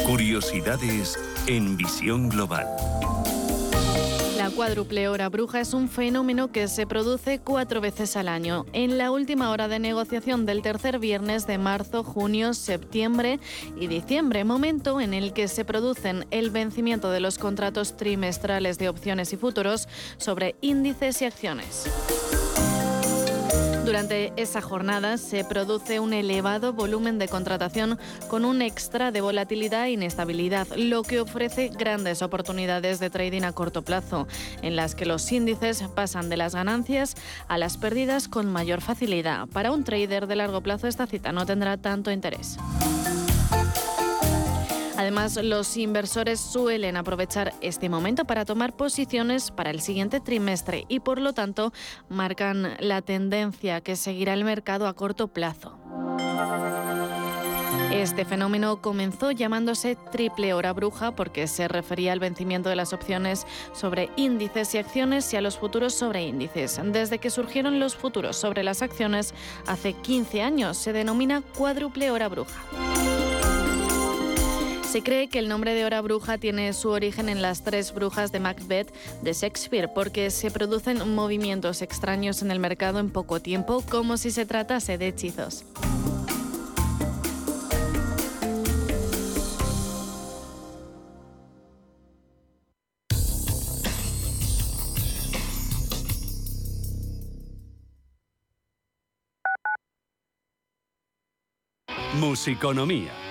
[0.06, 2.68] Curiosidades en Visión Global.
[4.56, 8.66] Cuádruple hora bruja es un fenómeno que se produce cuatro veces al año.
[8.74, 13.40] En la última hora de negociación del tercer viernes de marzo, junio, septiembre
[13.80, 18.90] y diciembre, momento en el que se producen el vencimiento de los contratos trimestrales de
[18.90, 19.88] opciones y futuros
[20.18, 21.90] sobre índices y acciones.
[23.92, 29.88] Durante esa jornada se produce un elevado volumen de contratación con un extra de volatilidad
[29.88, 34.30] e inestabilidad, lo que ofrece grandes oportunidades de trading a corto plazo,
[34.62, 37.16] en las que los índices pasan de las ganancias
[37.50, 39.50] a las pérdidas con mayor facilidad.
[39.50, 42.58] Para un trader de largo plazo esta cita no tendrá tanto interés.
[45.02, 51.00] Además, los inversores suelen aprovechar este momento para tomar posiciones para el siguiente trimestre y,
[51.00, 51.74] por lo tanto,
[52.08, 55.76] marcan la tendencia que seguirá el mercado a corto plazo.
[57.92, 63.48] Este fenómeno comenzó llamándose triple hora bruja porque se refería al vencimiento de las opciones
[63.74, 66.80] sobre índices y acciones y a los futuros sobre índices.
[66.84, 69.34] Desde que surgieron los futuros sobre las acciones
[69.66, 72.62] hace 15 años se denomina cuádruple hora bruja.
[74.92, 78.34] Se cree que el nombre de hora bruja tiene su origen en las tres brujas
[78.34, 83.86] de Macbeth de Shakespeare, porque se producen movimientos extraños en el mercado en poco tiempo,
[83.90, 85.64] como si se tratase de hechizos.
[102.20, 103.31] Musiconomía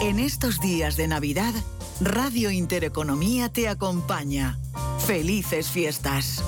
[0.00, 1.52] En estos días de Navidad,
[2.00, 4.56] Radio Intereconomía te acompaña.
[5.04, 6.44] Felices fiestas.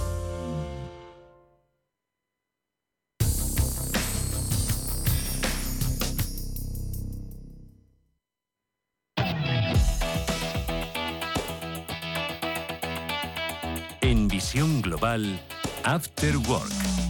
[14.01, 15.41] En visión global,
[15.83, 17.10] After Work.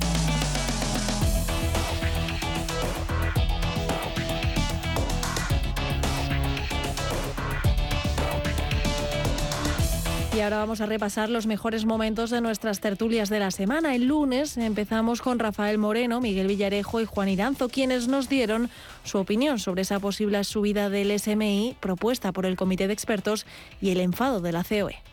[10.40, 13.94] Y ahora vamos a repasar los mejores momentos de nuestras tertulias de la semana.
[13.94, 18.70] El lunes empezamos con Rafael Moreno, Miguel Villarejo y Juan Iranzo, quienes nos dieron
[19.04, 23.44] su opinión sobre esa posible subida del SMI propuesta por el Comité de Expertos
[23.82, 25.09] y el enfado de la COE.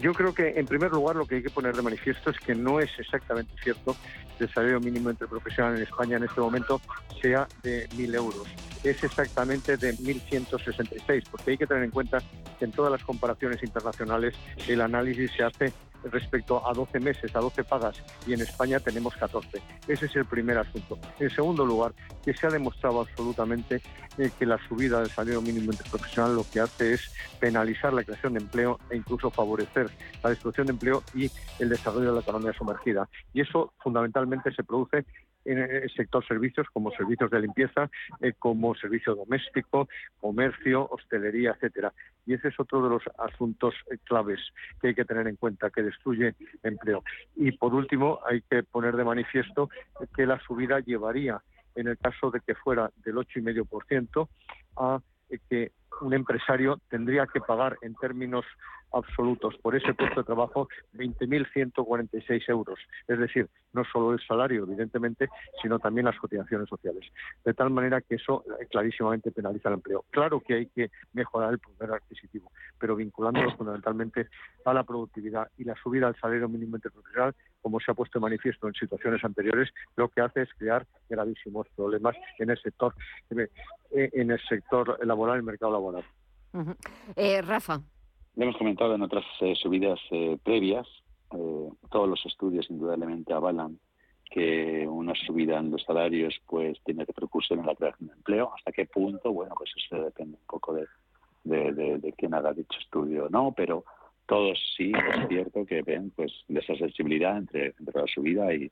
[0.00, 2.54] Yo creo que, en primer lugar, lo que hay que poner de manifiesto es que
[2.54, 3.96] no es exactamente cierto
[4.36, 6.80] que el salario mínimo interprofesional en España en este momento
[7.20, 8.46] sea de 1.000 euros.
[8.84, 12.22] Es exactamente de 1.166, porque hay que tener en cuenta
[12.58, 14.34] que en todas las comparaciones internacionales
[14.68, 15.72] el análisis se hace
[16.04, 19.60] respecto a 12 meses, a 12 pagas, y en España tenemos 14.
[19.86, 20.98] Ese es el primer asunto.
[21.18, 21.92] En segundo lugar,
[22.24, 23.82] que se ha demostrado absolutamente
[24.18, 28.34] eh, que la subida del salario mínimo interprofesional lo que hace es penalizar la creación
[28.34, 29.90] de empleo e incluso favorecer
[30.22, 33.08] la destrucción de empleo y el desarrollo de la economía sumergida.
[33.32, 35.04] Y eso fundamentalmente se produce
[35.44, 39.88] en el sector servicios como servicios de limpieza, eh, como servicio doméstico,
[40.20, 41.92] comercio, hostelería, etcétera.
[42.26, 44.40] Y ese es otro de los asuntos eh, claves
[44.80, 47.02] que hay que tener en cuenta, que destruye empleo.
[47.36, 49.70] Y por último, hay que poner de manifiesto
[50.14, 51.40] que la subida llevaría,
[51.74, 54.28] en el caso de que fuera del 8,5%,
[54.76, 55.00] a
[55.48, 58.44] que un empresario tendría que pagar en términos
[58.92, 62.78] absolutos por ese puesto de trabajo 20.146 euros.
[63.06, 65.28] Es decir, no solo el salario, evidentemente,
[65.62, 67.04] sino también las cotizaciones sociales.
[67.44, 70.04] De tal manera que eso eh, clarísimamente penaliza el empleo.
[70.10, 74.28] Claro que hay que mejorar el poder adquisitivo, pero vinculándolo fundamentalmente
[74.64, 78.22] a la productividad y la subida al salario mínimo interprofesional, como se ha puesto en
[78.22, 82.94] manifiesto en situaciones anteriores, lo que hace es crear gravísimos problemas en el sector,
[83.30, 83.48] eh,
[83.90, 86.04] en el sector laboral, el mercado laboral.
[87.16, 87.80] Eh, Rafa.
[88.40, 90.86] Hemos comentado en otras eh, subidas eh, previas,
[91.32, 93.80] eh, todos los estudios indudablemente avalan
[94.30, 98.52] que una subida en los salarios pues tiene repercusión en la creación de empleo.
[98.54, 99.32] ¿Hasta qué punto?
[99.32, 100.86] Bueno, pues eso depende un poco de,
[101.72, 103.84] de, quién haga dicho estudio no, pero
[104.26, 108.70] todos sí es cierto que ven pues esa sensibilidad entre, entre la subida y,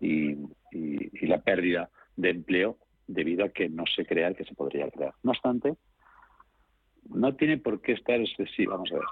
[0.00, 0.36] y,
[0.70, 2.76] y, la pérdida de empleo
[3.06, 5.14] debido a que no se crea el que se podría crear.
[5.22, 5.76] No obstante,
[7.08, 8.72] no tiene por qué estar excesivo.
[8.72, 9.04] Vamos a ver.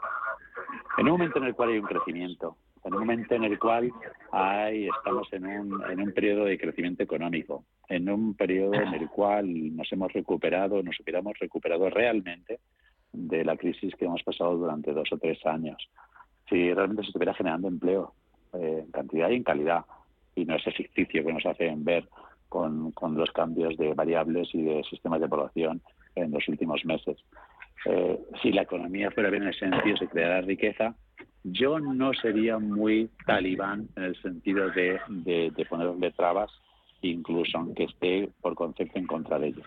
[0.99, 3.93] En un momento en el cual hay un crecimiento, en un momento en el cual
[4.33, 9.09] hay, estamos en un, en un periodo de crecimiento económico, en un periodo en el
[9.09, 12.61] cual nos hemos recuperado, nos hubiéramos recuperado realmente
[13.13, 15.89] de la crisis que hemos pasado durante dos o tres años.
[16.49, 18.15] Si realmente se estuviera generando empleo
[18.55, 19.85] eh, en cantidad y en calidad,
[20.35, 22.09] y no ese ficticio que nos hacen ver
[22.49, 25.83] con, con los cambios de variables y de sistemas de población
[26.15, 27.19] en los últimos meses.
[27.87, 30.95] Eh, si la economía fuera bien en el sentido se creara riqueza,
[31.43, 36.51] yo no sería muy talibán en el sentido de, de, ponerle trabas,
[37.01, 39.63] incluso aunque esté por concepto en contra de ello.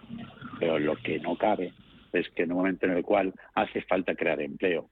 [0.59, 1.74] Pero lo que no cabe
[2.11, 4.88] es que en un momento en el cual hace falta crear empleo,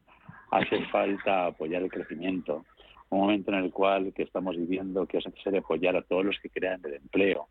[0.49, 2.65] hace falta apoyar el crecimiento,
[3.09, 6.39] un momento en el cual que estamos viviendo que es necesario apoyar a todos los
[6.39, 7.47] que crean el empleo,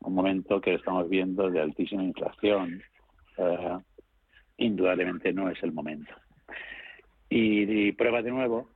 [0.00, 2.82] un momento que estamos viendo de altísima inflación,
[3.38, 3.78] eh,
[4.58, 6.12] indudablemente no es el momento.
[7.30, 8.68] Y, prueba de nuevo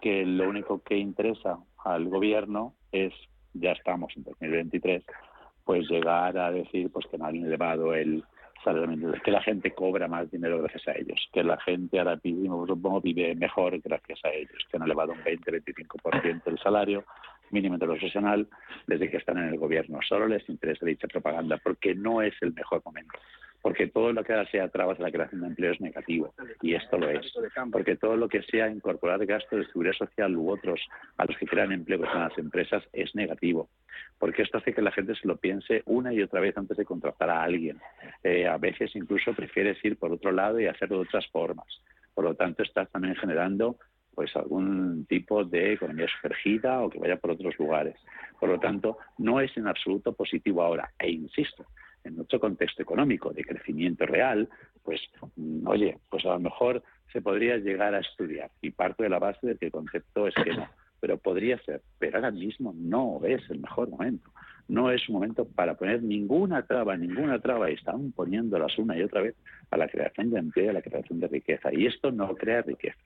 [0.00, 3.12] que lo único que interesa al gobierno es,
[3.54, 5.04] ya estamos en 2023,
[5.64, 8.22] pues llegar a decir pues que no han elevado el
[8.62, 13.00] salario que la gente cobra más dinero gracias a ellos, que la gente ahora mismo
[13.00, 17.04] vive mejor gracias a ellos, que han elevado un 20-25% el salario
[17.50, 18.46] mínimo profesional
[18.86, 20.00] desde que están en el gobierno.
[20.06, 23.18] Solo les interesa dicha propaganda porque no es el mejor momento
[23.62, 26.98] porque todo lo que sea trabas a la creación de empleo es negativo, y esto
[26.98, 27.32] lo es,
[27.72, 30.80] porque todo lo que sea incorporar gastos de seguridad social u otros
[31.16, 33.68] a los que crean empleo en las empresas es negativo,
[34.18, 36.84] porque esto hace que la gente se lo piense una y otra vez antes de
[36.84, 37.78] contratar a alguien.
[38.22, 41.66] Eh, a veces incluso prefieres ir por otro lado y hacerlo de otras formas.
[42.14, 43.76] Por lo tanto, estás también generando
[44.16, 47.96] pues algún tipo de economía sumergida o que vaya por otros lugares.
[48.40, 50.90] Por lo tanto, no es en absoluto positivo ahora.
[50.98, 51.66] E insisto,
[52.06, 54.48] en otro contexto económico de crecimiento real,
[54.82, 55.00] pues
[55.36, 56.82] mm, oye, pues a lo mejor
[57.12, 60.34] se podría llegar a estudiar y parto de la base de que el concepto es
[60.34, 60.68] que no,
[61.00, 64.30] pero podría ser, pero ahora mismo no es el mejor momento.
[64.68, 69.02] No es un momento para poner ninguna traba, ninguna traba, y están poniéndolas una y
[69.02, 69.36] otra vez
[69.70, 71.72] a la creación de empleo, a la creación de riqueza.
[71.72, 72.98] Y esto no crea riqueza.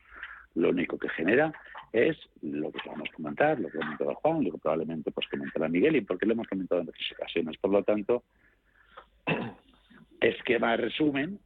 [0.55, 1.53] Lo único que genera
[1.93, 5.29] es lo que vamos a comentar, lo que ha comentado Juan, lo que probablemente pues
[5.29, 7.57] comentará Miguel y porque lo hemos comentado en otras ocasiones.
[7.59, 8.25] Por lo tanto,
[10.21, 11.39] esquema resumen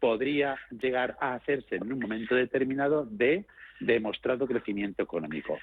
[0.00, 3.46] podría llegar a hacerse en un momento determinado de
[3.80, 5.58] demostrado crecimiento económico.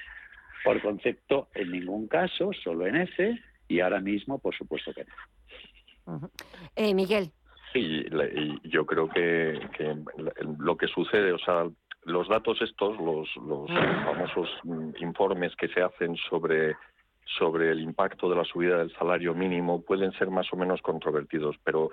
[0.63, 6.29] Por concepto, en ningún caso, solo en ese, y ahora mismo, por supuesto que no.
[6.75, 7.31] Eh, Miguel.
[7.73, 8.05] Sí,
[8.63, 9.59] yo creo que,
[10.59, 11.69] lo que sucede, o sea,
[12.03, 14.49] los datos estos, los, los famosos
[14.99, 16.75] informes que se hacen sobre
[17.25, 21.55] sobre el impacto de la subida del salario mínimo pueden ser más o menos controvertidos,
[21.63, 21.89] pero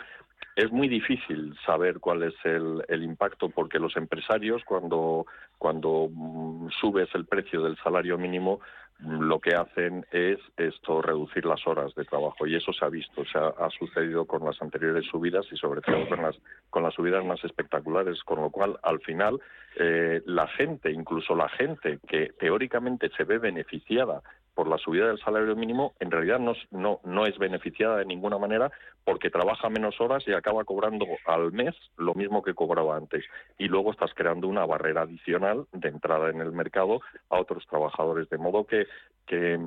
[0.56, 5.26] es muy difícil saber cuál es el, el impacto porque los empresarios cuando,
[5.56, 8.60] cuando mm, subes el precio del salario mínimo
[8.98, 12.88] mm, lo que hacen es esto reducir las horas de trabajo y eso se ha
[12.88, 16.36] visto, se ha, ha, sucedido con las anteriores subidas y sobre todo con las
[16.70, 19.40] con las subidas más espectaculares, con lo cual al final
[19.76, 24.22] eh, la gente, incluso la gente que teóricamente se ve beneficiada
[24.58, 28.38] por la subida del salario mínimo, en realidad no, no, no es beneficiada de ninguna
[28.38, 28.72] manera
[29.04, 33.24] porque trabaja menos horas y acaba cobrando al mes lo mismo que cobraba antes.
[33.56, 38.28] Y luego estás creando una barrera adicional de entrada en el mercado a otros trabajadores.
[38.30, 38.88] De modo que
[39.28, 39.60] que,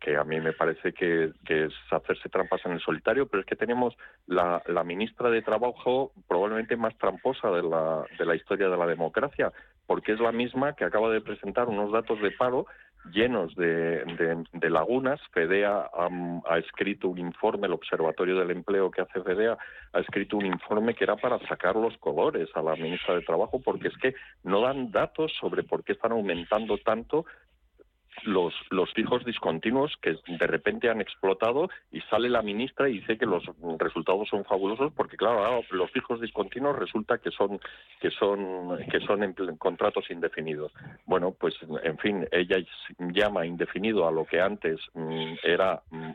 [0.00, 3.54] que, a mí me parece que, es hacerse trampas en el solitario, pero es que
[3.54, 3.96] tenemos
[4.26, 8.86] la, la ministra de Trabajo probablemente más tramposa de la, de la historia de la
[8.86, 9.52] democracia,
[9.86, 12.66] porque es la misma que acaba de presentar unos datos de paro
[13.12, 14.04] llenos de,
[14.52, 15.20] de, lagunas.
[15.32, 19.56] FEDEA ha, escrito un informe, el Observatorio del Empleo que hace FEDEA
[19.92, 23.60] ha escrito un informe que era para sacar los colores a la ministra de Trabajo,
[23.60, 27.24] porque es que no dan datos sobre por qué están aumentando tanto
[28.24, 33.16] los, los fijos discontinuos que de repente han explotado y sale la ministra y dice
[33.16, 33.44] que los
[33.78, 37.60] resultados son fabulosos porque claro, los fijos discontinuos resulta que son
[38.00, 40.72] que son que son en contratos indefinidos.
[41.06, 42.58] Bueno, pues en fin, ella
[42.98, 46.10] llama indefinido a lo que antes mm, era mm,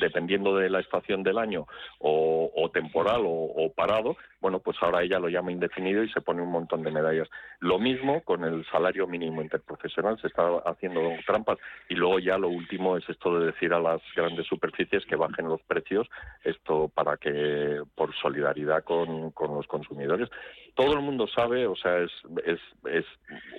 [0.00, 1.66] dependiendo de la estación del año
[1.98, 6.50] o, temporal o, parado, bueno, pues ahora ella lo llama indefinido y se pone un
[6.50, 7.28] montón de medallas.
[7.60, 12.48] Lo mismo con el salario mínimo interprofesional, se está haciendo trampas y luego ya lo
[12.48, 16.08] último es esto de decir a las grandes superficies que bajen los precios,
[16.44, 20.28] esto para que por solidaridad con, con los consumidores.
[20.74, 22.12] Todo el mundo sabe, o sea, es,
[22.44, 22.60] es,
[22.92, 23.06] es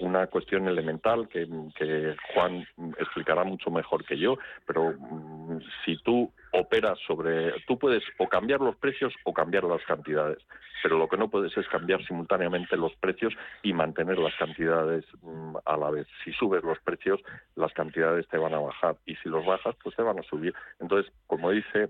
[0.02, 2.68] una cuestión elemental que, que Juan
[3.00, 8.62] explicará mucho mejor que yo, pero mm, si tú operas sobre, tú puedes o cambiar
[8.62, 10.40] los precios o cambiar las cantidades,
[10.82, 15.56] pero lo que no puedes es cambiar simultáneamente los precios y mantener las cantidades mm,
[15.66, 16.08] a la vez.
[16.24, 17.20] Si subes los precios,
[17.56, 20.54] las cantidades te van a bajar y si los bajas, pues te van a subir.
[20.80, 21.90] Entonces, como dice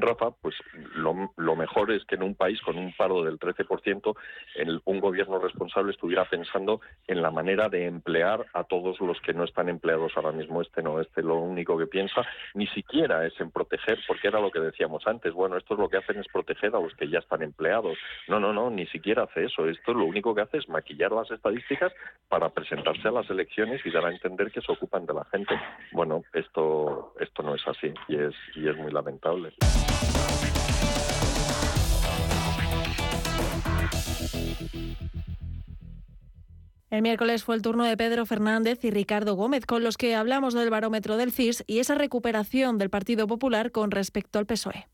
[0.00, 0.54] Rafa, pues
[0.94, 4.16] lo, mejor es que en un país con un paro del 13%,
[4.56, 9.34] el, un gobierno responsable estuviera pensando en la manera de emplear a todos los que
[9.34, 10.62] no están empleados ahora mismo.
[10.62, 12.22] Este no, este lo único que piensa
[12.54, 15.32] ni siquiera es en proteger, porque era lo que decíamos antes.
[15.32, 17.96] Bueno, esto es lo que hacen es proteger a los que ya están empleados.
[18.28, 19.66] No, no, no, ni siquiera hace eso.
[19.66, 21.92] Esto lo único que hace es maquillar las estadísticas
[22.28, 25.54] para presentarse a las elecciones y dar a entender que se ocupan de la gente.
[25.92, 29.52] Bueno, esto, esto no es así y es, y es muy lamentable.
[36.96, 40.54] El miércoles fue el turno de Pedro Fernández y Ricardo Gómez, con los que hablamos
[40.54, 44.86] del barómetro del CIS y esa recuperación del Partido Popular con respecto al PSOE.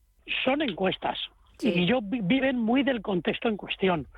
[0.45, 1.16] Son encuestas.
[1.61, 4.09] Y yo viven muy del contexto en cuestión.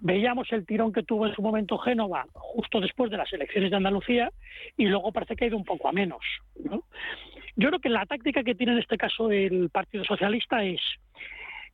[0.00, 3.76] Veíamos el tirón que tuvo en su momento Génova justo después de las elecciones de
[3.76, 4.32] Andalucía
[4.78, 6.22] y luego parece que ha ido un poco a menos.
[7.56, 10.80] Yo creo que la táctica que tiene en este caso el Partido Socialista es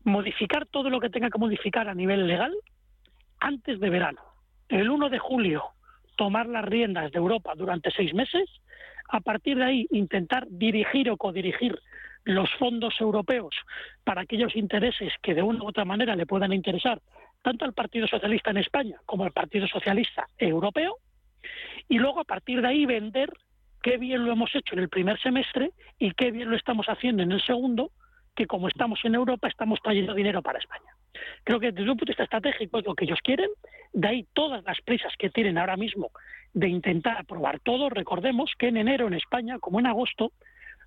[0.05, 2.55] modificar todo lo que tenga que modificar a nivel legal
[3.39, 4.21] antes de verano.
[4.69, 5.65] El 1 de julio
[6.17, 8.49] tomar las riendas de Europa durante seis meses,
[9.09, 11.81] a partir de ahí intentar dirigir o codirigir
[12.25, 13.55] los fondos europeos
[14.05, 17.01] para aquellos intereses que de una u otra manera le puedan interesar
[17.43, 20.99] tanto al Partido Socialista en España como al Partido Socialista Europeo,
[21.89, 23.33] y luego a partir de ahí vender
[23.83, 27.23] qué bien lo hemos hecho en el primer semestre y qué bien lo estamos haciendo
[27.23, 27.91] en el segundo,
[28.35, 30.95] que como estamos en Europa estamos trayendo dinero para España.
[31.45, 33.51] Creo que desde un punto de vista estratégico es lo que ellos quieren,
[33.93, 36.11] de ahí todas las prisas que tienen ahora mismo
[36.53, 37.91] de intentar aprobar todo.
[37.91, 40.33] Recordemos que en enero en España, como en agosto,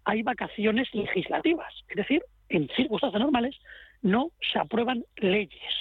[0.05, 3.57] hay vacaciones legislativas, es decir, en circunstancias normales
[4.01, 5.73] no se aprueban leyes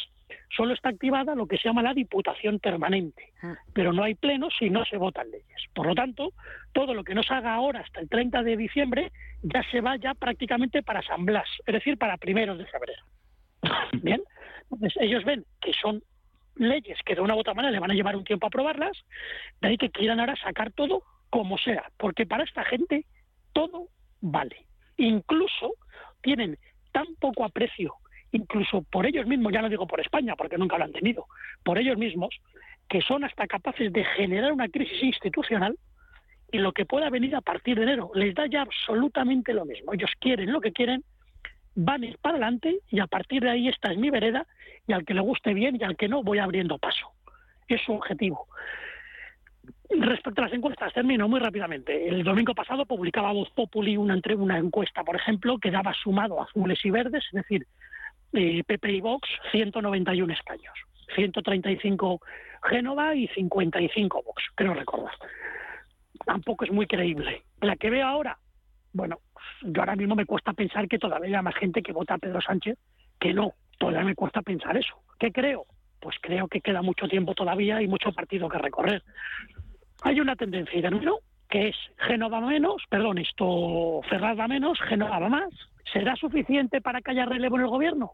[0.57, 3.57] solo está activada lo que se llama la Diputación Permanente, ah.
[3.73, 5.63] pero no hay pleno si no se votan leyes.
[5.75, 6.33] Por lo tanto,
[6.73, 9.97] todo lo que no se haga ahora hasta el 30 de diciembre ya se va
[9.97, 13.03] ya prácticamente para San Blas, es decir, para primeros de febrero.
[14.03, 14.23] Bien,
[14.71, 16.03] entonces ellos ven que son
[16.57, 18.97] leyes que de una u otra manera le van a llevar un tiempo a aprobarlas,
[19.61, 23.07] de ahí que quieran ahora sacar todo como sea, porque para esta gente
[23.53, 23.89] todo
[24.21, 24.67] vale.
[24.99, 25.73] Incluso
[26.21, 26.59] tienen
[26.93, 27.95] tan poco aprecio
[28.33, 31.27] incluso por ellos mismos, ya no digo por España, porque nunca lo han tenido,
[31.63, 32.35] por ellos mismos,
[32.89, 35.77] que son hasta capaces de generar una crisis institucional
[36.51, 39.95] y lo que pueda venir a partir de enero les da ya absolutamente lo mismo.
[39.95, 41.05] Ellos quieren lo que quieren,
[41.75, 44.47] van a ir para adelante y a partir de ahí esta es mi vereda
[44.87, 47.13] y al que le guste bien y al que no voy abriendo paso.
[47.69, 48.47] Es su objetivo.
[49.89, 52.09] Respecto a las encuestas, termino muy rápidamente.
[52.09, 56.79] El domingo pasado publicaba Voz Populi una, una encuesta, por ejemplo, que daba sumado azules
[56.85, 57.67] y verdes, es decir,
[58.33, 60.75] eh, PP y Vox 191 escaños,
[61.15, 62.21] 135
[62.69, 65.15] Génova y 55 Vox, creo recordar.
[66.25, 67.43] Tampoco es muy creíble.
[67.61, 68.39] La que veo ahora,
[68.93, 69.19] bueno,
[69.63, 72.41] yo ahora mismo me cuesta pensar que todavía hay más gente que vota a Pedro
[72.41, 72.79] Sánchez
[73.19, 73.53] que no.
[73.79, 74.95] Todavía me cuesta pensar eso.
[75.19, 75.67] ¿Qué creo?
[76.01, 79.03] Pues creo que queda mucho tiempo todavía y mucho partido que recorrer.
[80.03, 81.19] Hay una tendencia, ¿no?
[81.53, 85.53] que es Génova menos, perdón, esto Ferrada menos, Génova más.
[85.93, 88.13] ¿Será suficiente para que haya relevo en el gobierno?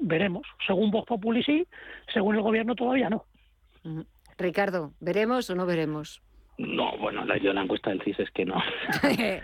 [0.00, 0.46] Veremos.
[0.66, 1.66] Según Vox Populi sí,
[2.12, 3.24] según el gobierno todavía no.
[4.38, 6.22] Ricardo, ¿veremos o no veremos?
[6.58, 8.62] No, bueno, la, yo la encuesta del CIS es que no.
[9.02, 9.42] eh,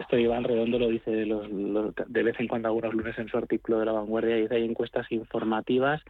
[0.00, 3.38] esto Iván Redondo lo dice de, los, de vez en cuando algunos lunes en su
[3.38, 6.02] artículo de La Vanguardia, dice hay encuestas informativas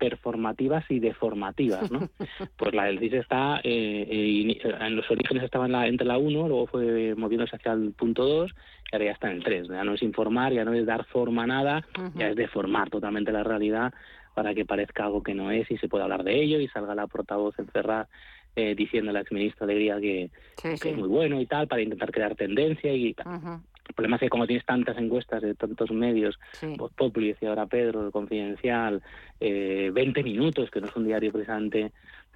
[0.00, 2.08] performativas y deformativas, ¿no?
[2.56, 6.16] Pues la del CIS está, eh, eh, en los orígenes estaba en la, entre la
[6.16, 9.68] 1, luego fue moviéndose hacia el punto 2 y ahora ya está en el 3.
[9.68, 13.30] Ya no es informar, ya no es dar forma a nada, ya es deformar totalmente
[13.30, 13.92] la realidad
[14.34, 16.94] para que parezca algo que no es y se pueda hablar de ello y salga
[16.94, 18.08] la portavoz encerrada
[18.56, 20.30] eh, diciendo a la exministra Alegría que,
[20.60, 23.60] que es muy bueno y tal, para intentar crear tendencia y tal.
[23.90, 26.74] El problema es que como tienes tantas encuestas de tantos medios, sí.
[26.76, 29.02] Voz Populi, decía ahora Pedro, el Confidencial,
[29.40, 31.90] eh, 20 minutos, que no es un diario precisamente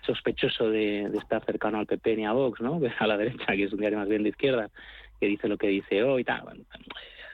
[0.04, 2.80] sospechoso de, de, estar cercano al PP ni a Vox, ¿no?
[2.98, 4.68] a la derecha, que es un diario más bien de izquierda,
[5.20, 6.42] que dice lo que dice hoy y tal.
[6.42, 6.64] Bueno,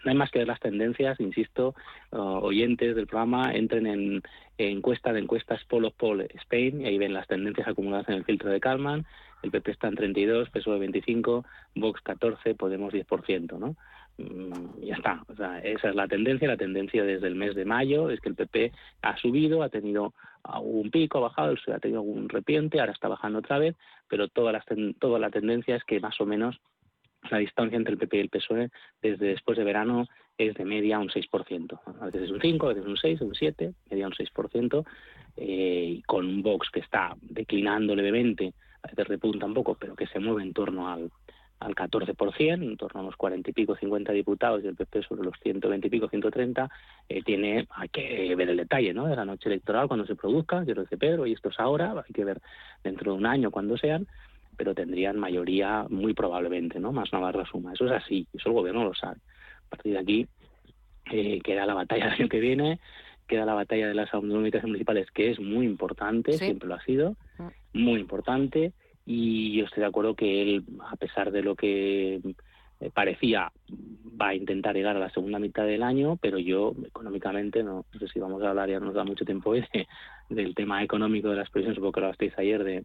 [0.05, 1.75] no hay más que ver las tendencias, insisto,
[2.13, 4.23] uh, oyentes del programa entren en,
[4.59, 8.25] en encuesta de encuestas Polo Poll Spain y ahí ven las tendencias acumuladas en el
[8.25, 9.07] filtro de Kalman.
[9.43, 11.47] El PP está en 32, PSOE 25,
[11.77, 13.77] Vox 14, Podemos 10%, ¿no?
[14.19, 15.23] Mm, ya está.
[15.29, 16.49] O sea, esa es la tendencia.
[16.49, 20.15] La tendencia desde el mes de mayo es que el PP ha subido, ha tenido
[20.63, 23.77] un pico, ha bajado, ha tenido algún repiente, ahora está bajando otra vez,
[24.09, 24.65] pero toda la,
[24.99, 26.61] toda la tendencia es que más o menos
[27.31, 28.71] la distancia entre el PP y el PSOE
[29.03, 30.07] desde después de verano
[30.39, 31.81] es de media un 6%.
[32.01, 34.85] A veces es un 5, a veces un 6, un 7, media un 6%,
[35.37, 39.95] eh, y con un Vox que está declinando levemente, a veces repunta un poco, pero
[39.95, 41.11] que se mueve en torno al,
[41.61, 45.23] al 14%, en torno a unos 40 y pico, 50 diputados, y el PP sobre
[45.23, 46.71] los 120 y pico, 130,
[47.09, 49.07] eh, tiene, hay que ver el detalle, ¿no?
[49.07, 51.93] De la noche electoral, cuando se produzca, yo lo dice Pedro, y esto es ahora,
[51.93, 52.41] hay que ver
[52.83, 54.07] dentro de un año cuando sean,
[54.57, 56.93] pero tendrían mayoría muy probablemente, ¿no?
[56.93, 57.75] Más Navarra suma.
[57.75, 59.19] Eso es así, eso el gobierno lo sabe.
[59.67, 60.27] A partir de aquí
[61.13, 62.81] eh, queda la batalla del año que viene,
[63.29, 66.47] queda la batalla de las autonómicas municipales, que es muy importante, ¿Sí?
[66.47, 67.17] siempre lo ha sido,
[67.75, 68.73] muy importante,
[69.13, 72.21] y yo estoy de acuerdo que él, a pesar de lo que
[72.79, 73.51] eh, parecía,
[74.21, 77.99] va a intentar llegar a la segunda mitad del año, pero yo económicamente, no, no
[77.99, 79.67] sé si vamos a hablar, ya nos da mucho tiempo de,
[80.29, 82.85] del tema económico de las previsiones, supongo que lo hablasteis ayer de,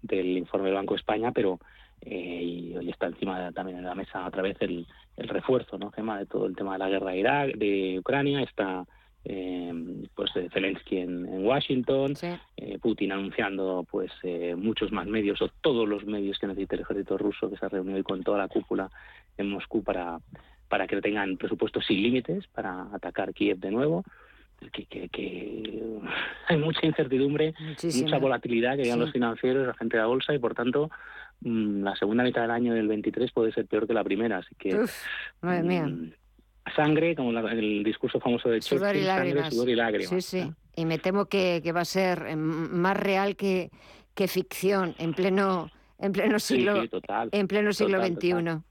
[0.00, 1.60] del informe del Banco de España, pero
[2.00, 4.86] eh, hoy está encima también en la mesa otra vez el,
[5.18, 8.86] el refuerzo, ¿no, Gema, de todo el tema de la guerra de de Ucrania, está
[9.28, 9.72] eh,
[10.14, 12.28] pues Zelensky en, en Washington, sí.
[12.56, 16.82] eh, Putin anunciando pues eh, muchos más medios o todos los medios que necesita el
[16.82, 18.88] ejército ruso que se ha reunido hoy con toda la cúpula
[19.36, 20.18] en Moscú para
[20.68, 24.04] para que tengan presupuestos sin límites para atacar Kiev de nuevo.
[24.72, 25.92] Que, que, que
[26.48, 28.04] hay mucha incertidumbre, Muchísima.
[28.06, 29.04] mucha volatilidad que llegan sí.
[29.04, 30.90] los financieros, la gente de la bolsa y por tanto
[31.40, 34.54] mmm, la segunda mitad del año del 23 puede ser peor que la primera, así
[34.58, 34.92] que Uf,
[35.42, 35.90] madre mía.
[36.74, 39.42] Sangre, como la, el discurso famoso de sudor Churchill, y lágrimas.
[39.42, 40.08] sangre, sudor y lágrimas.
[40.08, 40.52] Sí, sí.
[40.74, 43.70] Y me temo que, que va a ser em, más real que,
[44.14, 48.30] que ficción en pleno en pleno siglo sí, sí, total, en pleno siglo total, XXI.
[48.32, 48.62] Total.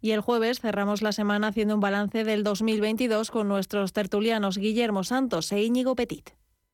[0.00, 5.02] Y el jueves cerramos la semana haciendo un balance del 2022 con nuestros tertulianos Guillermo
[5.02, 6.30] Santos e Íñigo Petit.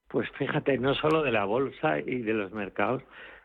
[0.08, 3.02] Pues fíjate, no solo de la bolsa y de los mercados,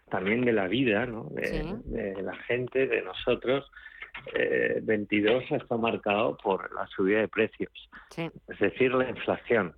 [0.09, 1.25] también de la vida, ¿no?
[1.31, 1.75] de, sí.
[1.85, 3.69] de la gente, de nosotros.
[4.33, 7.71] Eh, 22 está marcado por la subida de precios,
[8.09, 8.29] sí.
[8.47, 9.75] es decir, la inflación.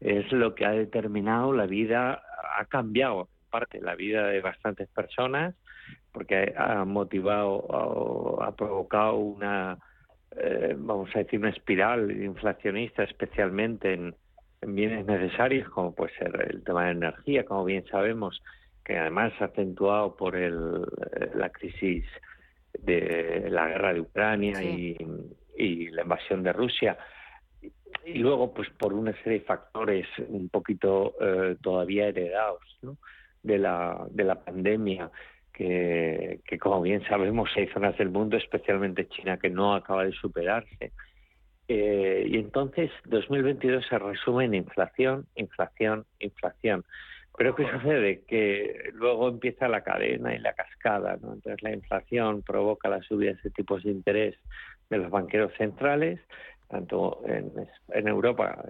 [0.00, 2.22] Es lo que ha determinado la vida,
[2.58, 5.54] ha cambiado en parte la vida de bastantes personas,
[6.12, 9.78] porque ha motivado, ha, provocado una,
[10.36, 14.14] eh, vamos a decir, una espiral inflacionista, especialmente en,
[14.60, 18.42] en bienes necesarios, como puede ser el tema de energía, como bien sabemos,
[18.88, 20.80] que además ha acentuado por el,
[21.34, 22.06] la crisis
[22.72, 24.96] de la guerra de Ucrania sí.
[24.98, 26.96] y, y, la invasión de Rusia.
[28.06, 32.96] Y luego, pues por una serie de factores un poquito eh, todavía heredados ¿no?
[33.42, 35.10] de, la, de la pandemia,
[35.52, 40.12] que, que, como bien sabemos hay zonas del mundo, especialmente China, que no acaba de
[40.12, 40.92] superarse.
[41.70, 46.86] Eh, y entonces 2022 se resume en inflación, inflación, inflación.
[47.38, 48.24] Pero ¿qué sucede?
[48.26, 51.34] Que luego empieza la cadena y la cascada, ¿no?
[51.34, 54.34] Entonces la inflación provoca la subida de tipos de interés
[54.90, 56.18] de los banqueros centrales,
[56.66, 57.52] tanto en,
[57.90, 58.64] en Europa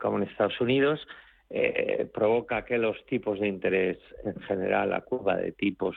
[0.00, 1.04] como en Estados Unidos,
[1.50, 5.96] eh, provoca que los tipos de interés en general, la curva de tipos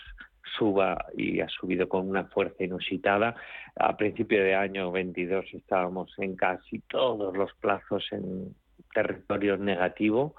[0.57, 3.35] suba y ha subido con una fuerza inusitada.
[3.75, 8.55] A principio de año 22 estábamos en casi todos los plazos en
[8.95, 10.35] territorio negativo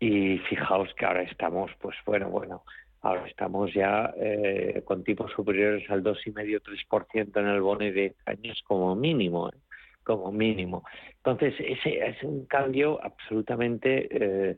[0.00, 2.62] y fijaos que ahora estamos, pues bueno, bueno,
[3.02, 8.94] ahora estamos ya eh, con tipos superiores al 2,5-3% en el bono de años como
[8.94, 9.48] mínimo.
[9.48, 9.56] ¿eh?
[10.04, 10.84] como mínimo.
[11.18, 14.56] Entonces, ese es un cambio absolutamente eh,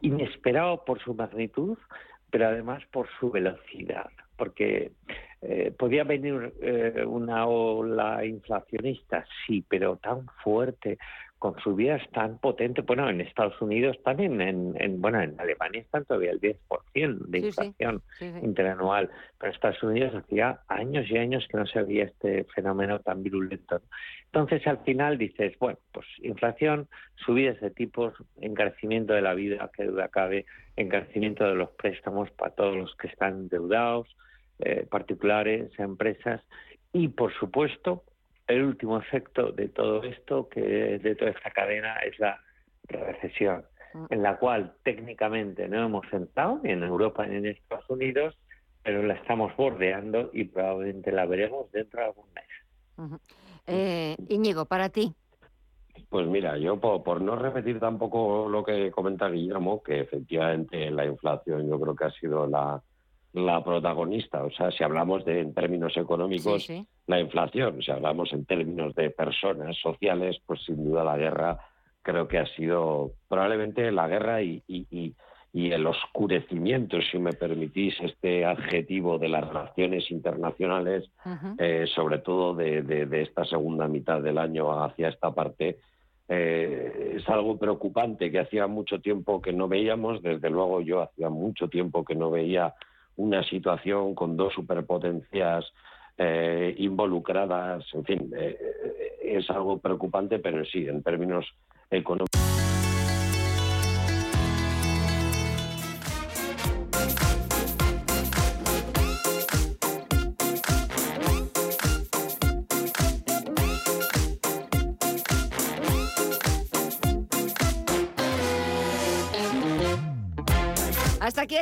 [0.00, 1.78] inesperado por su magnitud,
[2.30, 4.90] pero además por su velocidad, porque
[5.40, 6.52] eh, podía venir
[7.06, 10.98] una ola inflacionista, sí, pero tan fuerte,
[11.38, 12.84] con subidas tan potentes.
[12.84, 18.02] Bueno, en Estados Unidos también, en, bueno, en Alemania están todavía el 10% de inflación
[18.42, 19.08] interanual,
[19.38, 23.22] pero en Estados Unidos hacía años y años que no se veía este fenómeno tan
[23.22, 23.80] virulento.
[24.26, 26.88] Entonces, al final dices, bueno, pues inflación,
[27.24, 30.44] subidas de tipos, encarecimiento de la vida, que duda cabe,
[30.76, 34.08] encarecimiento de los préstamos para todos los que están endeudados,
[34.58, 36.42] eh, particulares, empresas,
[36.92, 38.02] y por supuesto,
[38.48, 40.60] el último efecto de todo esto, que
[40.98, 42.40] de toda esta cadena, es la
[42.88, 44.06] recesión, mm.
[44.10, 48.38] en la cual técnicamente no hemos entrado ni en Europa ni en Estados Unidos,
[48.82, 53.20] pero la estamos bordeando y probablemente la veremos dentro de algún mes.
[53.66, 55.14] Eh, Íñigo, para ti.
[56.08, 61.04] Pues mira, yo por, por, no repetir tampoco lo que comenta Guillermo, que efectivamente la
[61.04, 62.82] inflación yo creo que ha sido la,
[63.32, 64.44] la protagonista.
[64.44, 66.68] O sea, si hablamos de en términos económicos,
[67.06, 71.58] la inflación, si hablamos en términos de personas sociales, pues sin duda la guerra
[72.02, 75.14] creo que ha sido probablemente la guerra y, y,
[75.52, 81.10] el oscurecimiento, si me permitís este adjetivo de las relaciones internacionales,
[81.58, 85.78] eh, sobre todo de, de, esta segunda mitad del año hacia esta parte,
[86.28, 90.22] eh, es algo preocupante que hacía mucho tiempo que no veíamos.
[90.22, 92.74] Desde luego yo hacía mucho tiempo que no veía
[93.18, 95.64] una situación con dos superpotencias
[96.16, 101.46] eh, involucradas, en fin, eh, eh, es algo preocupante, pero sí, en términos
[101.90, 102.57] económicos.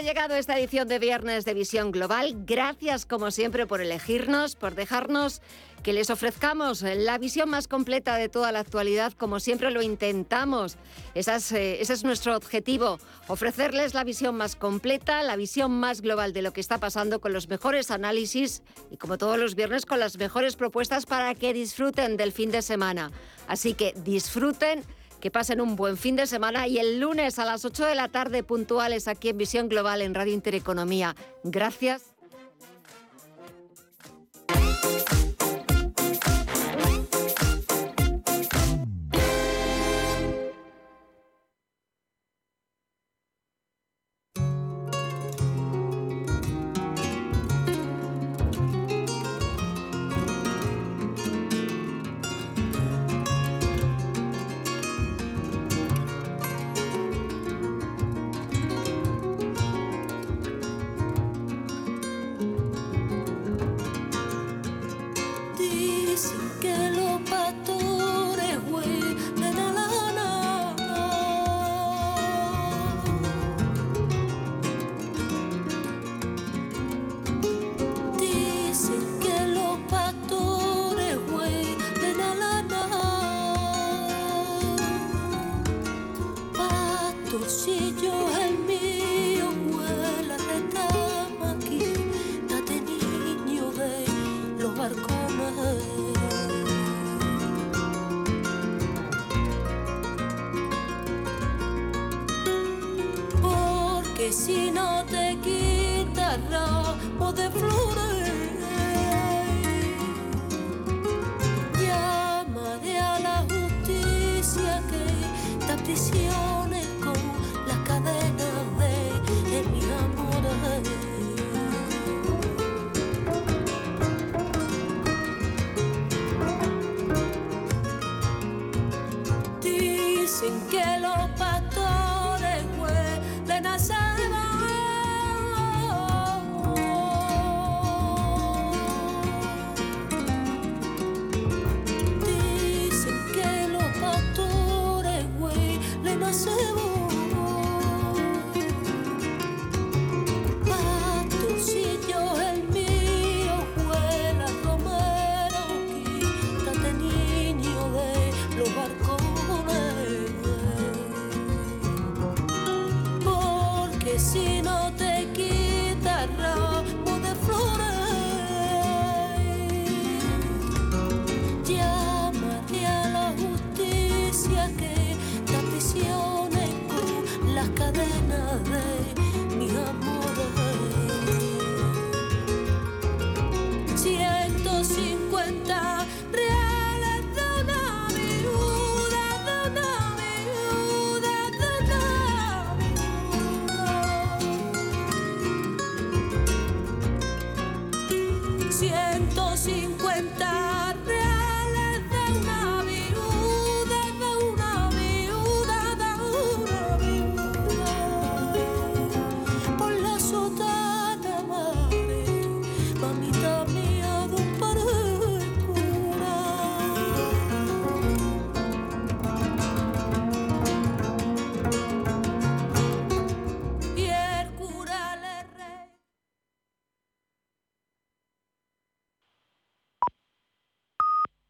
[0.06, 2.36] Llegado esta edición de Viernes de Visión Global.
[2.46, 5.42] Gracias, como siempre, por elegirnos, por dejarnos
[5.82, 10.76] que les ofrezcamos la visión más completa de toda la actualidad, como siempre lo intentamos.
[11.16, 16.42] Eh, ese es nuestro objetivo, ofrecerles la visión más completa, la visión más global de
[16.42, 20.18] lo que está pasando con los mejores análisis y, como todos los viernes, con las
[20.18, 23.10] mejores propuestas para que disfruten del fin de semana.
[23.48, 24.84] Así que disfruten
[25.26, 28.06] que pasen un buen fin de semana y el lunes a las 8 de la
[28.06, 31.16] tarde puntuales aquí en Visión Global en Radio Intereconomía.
[31.42, 32.15] Gracias.